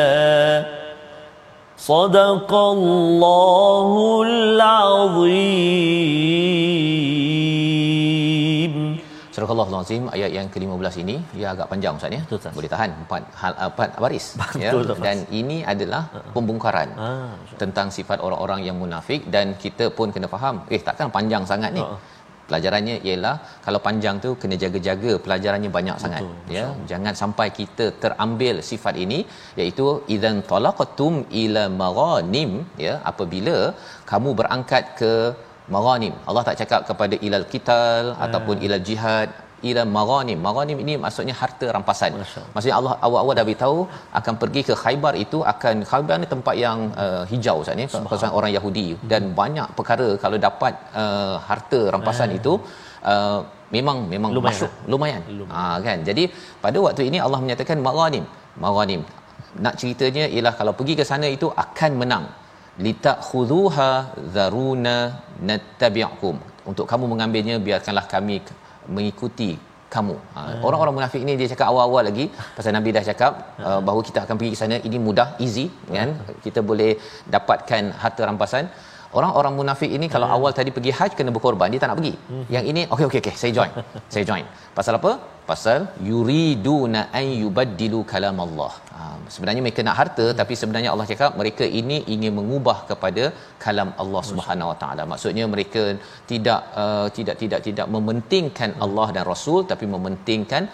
صدق 1.88 2.50
الله 2.54 3.90
العظيم 7.94 8.94
Barakallahu 9.44 9.76
azim 9.84 10.02
ayat 10.16 10.30
yang 10.36 10.46
ke-15 10.52 10.94
ini 11.04 11.16
ia 11.38 11.48
agak 11.52 11.66
panjang 11.72 11.92
ustaz 11.98 12.14
ya. 12.16 12.20
Betul, 12.24 12.38
Ustaz. 12.40 12.52
Boleh 12.56 12.70
tahan 12.74 12.90
empat 13.02 13.22
hal 13.40 13.52
empat 13.68 13.88
baris 14.04 14.26
ya. 14.62 14.70
Betul, 14.72 14.82
Ustaz. 14.86 15.04
Dan 15.06 15.16
ini 15.40 15.56
adalah 15.72 16.02
pembongkaran 16.36 16.88
Ah, 17.06 17.34
tentang 17.62 17.86
sifat 17.96 18.18
orang-orang 18.26 18.60
yang 18.68 18.76
munafik 18.82 19.20
dan 19.34 19.46
kita 19.64 19.84
pun 19.98 20.08
kena 20.14 20.28
faham 20.34 20.54
eh 20.74 20.80
takkan 20.88 21.08
panjang 21.16 21.44
sangat 21.52 21.70
ni. 21.76 21.82
Ha. 21.84 21.96
Pelajarannya 22.49 22.95
ialah 23.07 23.35
kalau 23.65 23.79
panjang 23.87 24.15
tu 24.25 24.29
kena 24.41 24.55
jaga-jaga 24.63 25.11
pelajarannya 25.25 25.71
banyak 25.77 25.97
Betul, 25.97 26.05
sangat 26.05 26.23
ya. 26.57 26.65
Jangan 26.91 27.13
sampai 27.21 27.47
kita 27.59 27.85
terambil 28.03 28.55
sifat 28.69 28.95
ini 29.05 29.19
iaitu 29.59 29.85
idzan 30.15 30.39
talaqatum 30.51 31.15
ila 31.43 31.63
maghanim 31.83 32.51
ya 32.85 32.95
apabila 33.11 33.57
kamu 34.11 34.31
berangkat 34.39 34.85
ke 35.01 35.13
maghanim. 35.75 36.13
Allah 36.29 36.43
tak 36.47 36.57
cakap 36.61 36.81
kepada 36.89 37.15
ilal 37.27 37.47
qital 37.53 38.05
ataupun 38.25 38.57
ilal 38.65 38.83
jihad 38.89 39.29
ila 39.69 39.83
maghanim. 39.97 40.39
Maghanim 40.47 40.77
ini 40.83 40.93
maksudnya 41.03 41.35
harta 41.41 41.67
rampasan. 41.75 42.11
Masya. 42.21 42.43
Maksudnya 42.53 42.75
Allah 42.79 42.93
awal-awal 43.07 43.33
dah 43.39 43.45
beritahu 43.49 43.79
akan 44.19 44.33
pergi 44.41 44.61
ke 44.69 44.73
Khaybar 44.83 45.13
itu 45.25 45.39
akan 45.53 45.75
Khaybar 45.91 46.17
ni 46.23 46.27
tempat 46.33 46.55
yang 46.65 46.79
uh, 47.03 47.23
hijau 47.31 47.55
Ustaz 47.63 47.77
ni 47.81 47.85
pasal 48.11 48.31
orang 48.39 48.51
Yahudi 48.57 48.87
dan 49.11 49.31
banyak 49.41 49.67
perkara 49.77 50.09
kalau 50.23 50.39
dapat 50.47 50.73
uh, 51.03 51.35
harta 51.49 51.81
rampasan 51.95 52.31
itu 52.39 52.55
uh, 53.11 53.39
memang 53.77 53.97
memang 54.13 54.31
Lumayan, 54.37 54.49
masuk 54.49 54.71
lumayan. 54.91 55.21
Lumayan. 55.39 55.55
Ha 55.55 55.85
kan. 55.87 55.97
Jadi 56.09 56.23
pada 56.65 56.77
waktu 56.85 57.03
ini 57.09 57.17
Allah 57.25 57.39
menyatakan 57.45 57.79
maghanim. 57.87 58.25
Maghanim. 58.65 59.01
Nak 59.65 59.75
ceritanya 59.81 60.25
ialah 60.35 60.53
kalau 60.59 60.73
pergi 60.79 60.93
ke 60.99 61.05
sana 61.11 61.27
itu 61.37 61.47
akan 61.65 61.91
menang. 62.01 62.25
Litakhuduha 62.85 63.89
zaruna 64.35 64.97
nattabi'ukum. 65.49 66.35
Untuk 66.69 66.85
kamu 66.91 67.05
mengambilnya 67.11 67.55
biarkanlah 67.67 68.05
kami 68.13 68.37
mengikuti 68.95 69.51
kamu. 69.93 70.15
Ha, 70.35 70.41
orang-orang 70.67 70.93
munafik 70.97 71.21
ni 71.27 71.33
dia 71.39 71.47
cakap 71.53 71.67
awal-awal 71.71 72.03
lagi 72.09 72.25
pasal 72.57 72.71
Nabi 72.77 72.89
dah 72.97 73.03
cakap 73.09 73.31
uh, 73.67 73.81
bahawa 73.85 74.01
kita 74.09 74.19
akan 74.25 74.35
pergi 74.39 74.51
ke 74.53 74.59
sana 74.61 74.77
ini 74.89 74.97
mudah 75.07 75.27
easy 75.45 75.65
kan? 75.97 76.09
Kita 76.45 76.61
boleh 76.69 76.91
dapatkan 77.35 77.83
harta 78.03 78.21
rampasan 78.29 78.65
Orang-orang 79.17 79.53
munafik 79.59 79.91
ini 79.97 80.07
kalau 80.13 80.27
awal 80.35 80.51
tadi 80.57 80.71
pergi 80.75 80.91
haji 80.97 81.13
kena 81.19 81.31
berkorban 81.35 81.73
dia 81.73 81.81
tak 81.81 81.89
nak 81.91 81.97
pergi. 81.99 82.13
Yang 82.55 82.65
ini 82.71 82.81
okey 82.93 83.05
okey 83.09 83.19
okey 83.23 83.35
saya 83.41 83.51
join. 83.57 83.71
saya 84.13 84.23
join. 84.29 84.45
Pasal 84.77 84.95
apa? 84.99 85.11
Pasal 85.49 85.79
yuriduna 86.09 87.01
an 87.19 87.27
yubaddilu 87.43 87.99
kalam 88.11 88.37
Allah. 88.45 88.71
Ha, 88.97 89.01
sebenarnya 89.35 89.61
mereka 89.65 89.81
nak 89.87 89.97
harta 89.99 90.25
tapi 90.41 90.53
sebenarnya 90.61 90.91
Allah 90.93 91.07
cakap 91.11 91.31
mereka 91.41 91.65
ini 91.79 91.97
ingin 92.15 92.33
mengubah 92.39 92.77
kepada 92.91 93.23
kalam 93.63 93.91
Allah 94.03 94.21
Subhanahu 94.29 94.71
Wa 94.73 94.77
Taala. 94.83 95.05
Maksudnya 95.13 95.47
mereka 95.55 95.83
tidak 96.33 96.61
uh, 96.83 97.07
tidak 97.17 97.37
tidak 97.41 97.61
tidak 97.69 97.89
mementingkan 97.95 98.71
Allah 98.87 99.07
dan 99.17 99.25
Rasul 99.33 99.59
tapi 99.71 99.87
mementingkan 99.95 100.65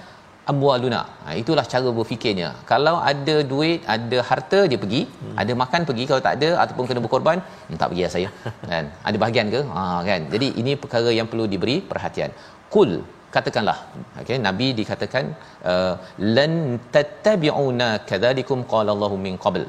amwaluna. 0.51 1.01
Ha, 1.25 1.35
itulah 1.41 1.65
cara 1.73 1.89
berfikirnya. 1.97 2.49
Kalau 2.71 2.95
ada 3.11 3.35
duit, 3.51 3.79
ada 3.95 4.17
harta 4.29 4.59
dia 4.71 4.79
pergi, 4.83 5.01
hmm. 5.07 5.35
ada 5.41 5.53
makan 5.63 5.81
pergi, 5.89 6.03
kalau 6.09 6.21
tak 6.27 6.35
ada 6.37 6.49
ataupun 6.63 6.85
kena 6.89 7.01
berkorban, 7.05 7.39
hmm, 7.41 7.77
tak 7.81 7.89
pergi 7.91 8.03
lah 8.05 8.11
saya. 8.15 8.29
kan? 8.71 8.85
Ada 9.07 9.17
bahagian 9.23 9.49
ke? 9.55 9.61
Ha 9.75 9.83
kan. 10.09 10.21
Jadi 10.35 10.49
ini 10.61 10.73
perkara 10.83 11.11
yang 11.19 11.29
perlu 11.31 11.47
diberi 11.53 11.77
perhatian. 11.91 12.31
Kul 12.75 12.91
katakanlah 13.35 13.77
okey 14.21 14.37
nabi 14.47 14.67
dikatakan 14.79 15.25
uh, 15.71 15.93
lan 16.37 16.53
tattabi'una 16.95 17.89
kadzalikum 18.09 18.59
qala 18.73 18.89
Allahu 18.95 19.17
min 19.25 19.35
qabl 19.45 19.63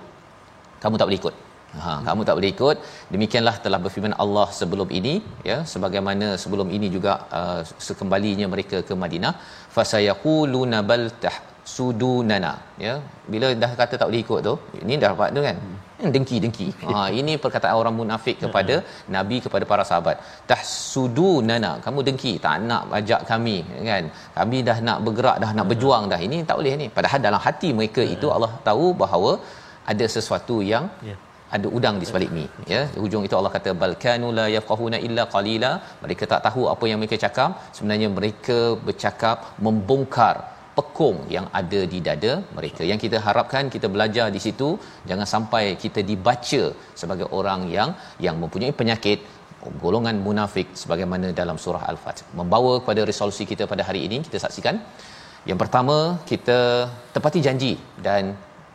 kamu 0.82 0.94
tak 1.00 1.06
boleh 1.08 1.20
ikut 1.22 1.34
ha 1.84 1.92
kamu 2.06 2.20
tak 2.28 2.36
boleh 2.38 2.50
ikut. 2.54 2.76
Demikianlah 3.14 3.54
telah 3.64 3.78
berfirman 3.84 4.14
Allah 4.24 4.46
sebelum 4.58 4.88
ini 4.98 5.14
ya. 5.50 5.58
Sebagaimana 5.72 6.26
sebelum 6.42 6.68
ini 6.76 6.88
juga 6.96 7.12
uh, 7.40 7.60
sekembalinya 7.88 8.48
mereka 8.54 8.78
ke 8.88 8.94
Madinah. 9.02 9.32
Fasayaquluna 9.76 10.78
bal 10.90 11.04
tahsudunana 11.24 12.52
ya. 12.86 12.94
Bila 13.32 13.48
dah 13.64 13.72
kata 13.80 13.94
tak 14.00 14.06
boleh 14.10 14.22
ikut 14.26 14.40
tu 14.48 14.54
ini 14.84 14.96
dah 15.02 15.10
dapat 15.14 15.30
tu 15.38 15.42
kan? 15.48 15.58
Hmm. 15.64 16.10
dengki 16.14 16.36
dengki 16.44 16.66
ha 16.86 17.02
ini 17.18 17.34
perkataan 17.42 17.76
orang 17.80 17.94
munafik 17.98 18.36
kepada 18.42 18.74
nabi 19.14 19.36
kepada 19.44 19.64
para 19.70 19.84
sahabat. 19.90 20.16
Tahsudunana 20.50 21.70
kamu 21.84 22.00
dengki 22.08 22.32
tak 22.46 22.66
nak 22.70 22.82
ajak 22.98 23.22
kami 23.30 23.56
kan? 23.90 24.04
Kami 24.38 24.58
dah 24.70 24.78
nak 24.88 24.98
bergerak 25.06 25.38
dah 25.44 25.52
nak 25.58 25.68
berjuang 25.70 26.04
dah. 26.12 26.20
Ini 26.28 26.40
tak 26.50 26.58
boleh 26.60 26.74
ni. 26.82 26.88
Padahal 26.98 27.20
dalam 27.28 27.40
hati 27.46 27.70
mereka 27.78 28.04
itu 28.16 28.28
Allah 28.36 28.52
tahu 28.68 28.88
bahawa 29.04 29.32
ada 29.92 30.04
sesuatu 30.16 30.58
yang 30.72 30.86
Ya. 31.08 31.16
Ada 31.54 31.66
udang 31.76 31.96
di 32.00 32.06
sebalik 32.08 32.30
mi 32.36 32.44
ya. 32.72 32.80
Hujung 33.02 33.22
itu 33.26 33.34
Allah 33.38 33.52
kata 33.56 33.70
bal 33.82 33.94
kanu 34.04 34.28
la 34.38 34.46
yafqahuna 34.56 34.98
illa 35.06 35.24
qalila. 35.34 35.72
Mereka 36.04 36.24
tak 36.32 36.42
tahu 36.46 36.62
apa 36.74 36.84
yang 36.90 36.98
mereka 37.00 37.18
cakap. 37.26 37.50
Sebenarnya 37.76 38.08
mereka 38.18 38.58
bercakap 38.86 39.36
membongkar 39.66 40.34
pekung 40.78 41.18
yang 41.34 41.46
ada 41.60 41.80
di 41.92 41.98
dada 42.08 42.32
mereka. 42.56 42.82
Yang 42.90 43.00
kita 43.04 43.18
harapkan 43.26 43.64
kita 43.74 43.86
belajar 43.94 44.26
di 44.36 44.40
situ 44.46 44.68
jangan 45.10 45.26
sampai 45.34 45.64
kita 45.84 46.02
dibaca 46.10 46.62
sebagai 47.00 47.28
orang 47.38 47.62
yang 47.76 47.90
yang 48.26 48.36
mempunyai 48.42 48.74
penyakit 48.80 49.20
golongan 49.82 50.16
munafik 50.26 50.68
sebagaimana 50.80 51.28
dalam 51.40 51.56
surah 51.62 51.84
al-fat 51.90 52.18
membawa 52.40 52.72
kepada 52.82 53.02
resolusi 53.10 53.44
kita 53.52 53.64
pada 53.72 53.82
hari 53.88 54.02
ini 54.08 54.18
kita 54.26 54.40
saksikan. 54.44 54.78
Yang 55.48 55.58
pertama 55.62 55.96
kita 56.30 56.58
tepati 57.14 57.40
janji 57.46 57.72
dan 58.06 58.34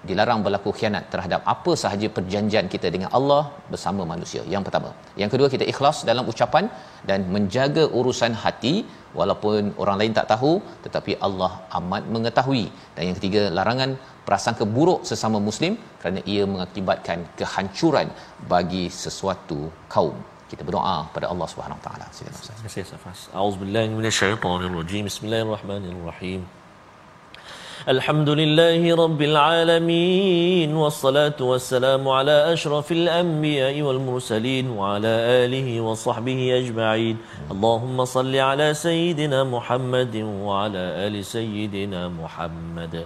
dilarang 0.09 0.39
berlaku 0.45 0.69
khianat 0.77 1.03
terhadap 1.13 1.41
apa 1.53 1.71
sahaja 1.81 2.07
perjanjian 2.17 2.65
kita 2.73 2.87
dengan 2.95 3.09
Allah 3.17 3.41
bersama 3.73 4.01
manusia. 4.13 4.41
Yang 4.53 4.63
pertama. 4.67 4.89
Yang 5.21 5.29
kedua 5.33 5.47
kita 5.53 5.65
ikhlas 5.73 5.97
dalam 6.09 6.25
ucapan 6.31 6.65
dan 7.09 7.29
menjaga 7.35 7.83
urusan 7.99 8.33
hati 8.43 8.73
walaupun 9.19 9.73
orang 9.83 9.97
lain 10.01 10.13
tak 10.19 10.27
tahu 10.33 10.53
tetapi 10.85 11.13
Allah 11.27 11.51
amat 11.79 12.05
mengetahui. 12.15 12.65
Dan 12.95 13.03
yang 13.09 13.17
ketiga 13.19 13.43
larangan 13.59 13.93
prasangka 14.29 14.65
buruk 14.75 15.01
sesama 15.11 15.39
muslim 15.49 15.75
kerana 16.01 16.21
ia 16.33 16.45
mengakibatkan 16.53 17.19
kehancuran 17.41 18.09
bagi 18.53 18.85
sesuatu 19.03 19.61
kaum. 19.95 20.17
Kita 20.51 20.63
berdoa 20.67 20.95
pada 21.15 21.25
Allah 21.33 21.47
Subhanahu 21.51 21.79
Wa 21.79 21.85
Taala. 21.87 22.05
Silakan 22.15 22.41
Ustaz. 22.43 22.57
Terima 22.73 22.99
kasih. 23.05 23.37
Auzubillahi 23.43 23.93
minasyaitonirrajim. 23.99 25.03
Bismillahirrahmanirrahim. 25.11 26.41
الحمد 27.89 28.29
لله 28.29 28.95
رب 28.95 29.21
العالمين 29.21 30.73
والصلاة 30.75 31.33
والسلام 31.41 32.09
على 32.09 32.53
أشرف 32.53 32.91
الأنبياء 32.91 33.81
والمرسلين 33.81 34.69
وعلى 34.69 35.13
آله 35.45 35.81
وصحبه 35.81 36.61
أجمعين. 36.61 37.17
اللهم 37.51 38.05
صل 38.05 38.35
على 38.35 38.73
سيدنا 38.73 39.43
محمد 39.43 40.15
وعلى 40.45 40.77
آل 40.77 41.25
سيدنا 41.25 42.07
محمد. 42.07 43.05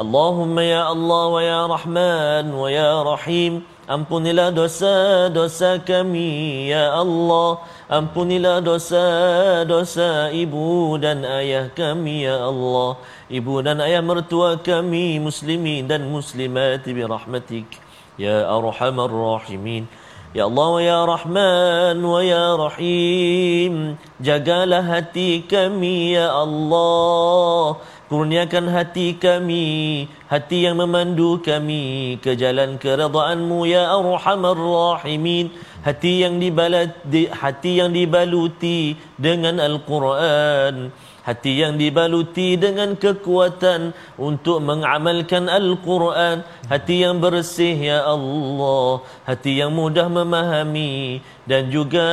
اللهم 0.00 0.58
يا 0.58 0.92
الله 0.92 1.26
ويا 1.26 1.66
رحمن 1.66 2.54
ويا 2.54 3.02
رحيم. 3.02 3.62
Ampunilah 3.84 4.48
dosa-dosa 4.48 5.76
kami 5.84 6.72
ya 6.72 6.96
Allah. 6.96 7.60
Ampunilah 7.84 8.64
dosa-dosa 8.64 10.32
ibu 10.32 10.96
dan 10.96 11.20
ayah 11.20 11.68
kami 11.68 12.24
ya 12.24 12.48
Allah. 12.48 12.96
Ibu 13.28 13.60
dan 13.60 13.84
ayah 13.84 14.00
mertua 14.00 14.56
kami 14.56 15.20
muslimin 15.20 15.84
dan 15.84 16.08
muslimat 16.08 16.80
birahmatik. 16.80 17.68
Ya 18.16 18.48
arhamar 18.48 19.12
rahimin. 19.12 19.84
Ya 20.32 20.48
Allah 20.48 20.66
wa 20.66 20.80
ya 20.82 20.98
Rahman 21.04 21.96
wa 22.00 22.18
ya 22.24 22.56
Rahim. 22.56 24.00
Jagalah 24.16 24.80
hati 24.80 25.44
kami 25.44 26.16
ya 26.16 26.32
Allah 26.32 27.78
Kurniakan 28.14 28.70
hati 28.70 29.18
kami 29.18 30.06
Hati 30.30 30.70
yang 30.70 30.78
memandu 30.78 31.42
kami 31.42 32.14
Ke 32.22 32.38
jalan 32.38 32.78
keredaanmu 32.78 33.66
Ya 33.66 33.90
Arhamar 33.90 34.54
Rahimin. 34.54 35.50
Hati 35.82 36.22
yang 36.22 36.38
dibalat, 36.38 36.94
di, 37.02 37.26
Hati 37.26 37.82
yang 37.82 37.90
dibaluti 37.90 38.94
Dengan 39.18 39.58
Al-Quran. 39.58 40.94
Hati 41.26 41.58
yang 41.58 41.74
dibaluti 41.74 42.54
dengan 42.54 42.94
kekuatan 42.94 43.90
Untuk 44.14 44.62
mengamalkan 44.62 45.50
Al-Quran. 45.50 46.46
Hati 46.70 47.02
yang 47.02 47.18
bersih 47.18 47.74
ya 47.74 48.06
Allah. 48.06 49.02
Hati 49.26 49.58
yang 49.58 49.74
mudah 49.74 50.06
memahami 50.06 51.18
Dan 51.44 51.68
juga 51.68 52.08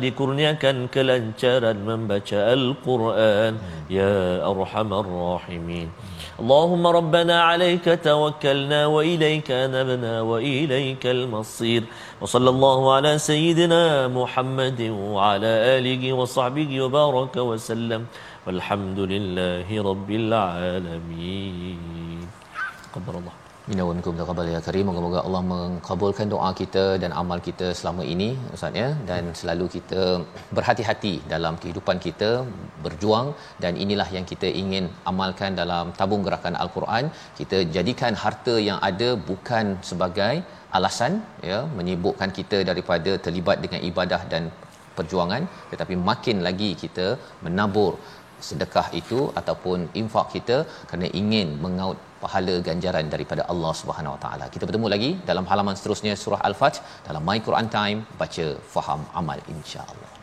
dikurniakan 0.00 0.88
kelancaran 0.88 1.76
membaca 1.76 2.38
Al-Quran. 2.56 3.60
Ya 3.92 4.40
Arhamar 4.40 5.04
Rahimin. 5.04 5.92
اللهم 6.36 6.84
ربنا 6.86 7.42
عليك 7.42 8.00
توكلنا 8.04 8.86
وإليك 8.86 9.48
نبنا 9.50 10.20
وإليك 10.20 11.06
المصير 11.06 11.82
وصلى 12.20 12.50
الله 12.50 12.94
على 12.94 13.18
سيدنا 13.18 14.08
محمد 14.12 14.80
وعلى 15.16 15.52
آله 15.80 16.12
وصحبه 16.12 16.70
وبارك 16.82 17.36
وسلم 17.36 18.06
والحمد 18.46 18.98
لله 19.00 19.68
رب 19.90 20.10
العالمين 20.22 21.80
قدر 22.92 23.14
الله 23.16 23.45
Minna 23.70 23.84
wa 23.86 23.94
minkum 23.98 24.18
taqabbal 24.18 24.48
ya 24.52 24.58
karim. 24.66 24.84
Moga-moga 24.88 25.20
Allah 25.26 25.40
mengabulkan 25.52 26.26
doa 26.32 26.50
kita 26.60 26.84
dan 27.02 27.10
amal 27.20 27.38
kita 27.46 27.68
selama 27.78 28.02
ini 28.12 28.28
Ustaz 28.56 28.78
ya 28.80 28.88
dan 29.08 29.22
selalu 29.38 29.66
kita 29.74 30.02
berhati-hati 30.56 31.14
dalam 31.32 31.54
kehidupan 31.62 31.98
kita 32.04 32.28
berjuang 32.84 33.28
dan 33.64 33.72
inilah 33.84 34.06
yang 34.16 34.26
kita 34.32 34.50
ingin 34.62 34.84
amalkan 35.12 35.58
dalam 35.62 35.90
tabung 35.98 36.22
gerakan 36.26 36.56
Al-Quran. 36.64 37.06
Kita 37.40 37.60
jadikan 37.76 38.14
harta 38.22 38.54
yang 38.68 38.78
ada 38.90 39.08
bukan 39.30 39.66
sebagai 39.90 40.34
alasan 40.78 41.14
ya 41.50 41.58
menyibukkan 41.78 42.32
kita 42.38 42.60
daripada 42.70 43.14
terlibat 43.26 43.58
dengan 43.66 43.82
ibadah 43.90 44.22
dan 44.34 44.44
perjuangan 44.98 45.42
tetapi 45.72 45.94
makin 46.10 46.38
lagi 46.48 46.70
kita 46.84 47.08
menabur 47.46 47.92
sedekah 48.48 48.88
itu 49.00 49.20
ataupun 49.40 49.78
infak 50.00 50.26
kita 50.34 50.56
kerana 50.88 51.08
ingin 51.20 51.48
mengaut 51.64 51.98
pahala 52.26 52.56
ganjaran 52.68 53.06
daripada 53.14 53.44
Allah 53.54 53.72
Subhanahu 53.82 54.16
Wa 54.16 54.20
Taala. 54.26 54.46
Kita 54.56 54.66
bertemu 54.68 54.88
lagi 54.96 55.10
dalam 55.30 55.46
halaman 55.52 55.76
seterusnya 55.80 56.14
surah 56.24 56.42
Al-Fatih 56.50 56.82
dalam 57.08 57.24
My 57.30 57.38
Quran 57.48 57.70
Time 57.78 57.98
baca 58.22 58.46
faham 58.74 59.02
amal 59.22 59.40
insya-Allah. 59.56 60.15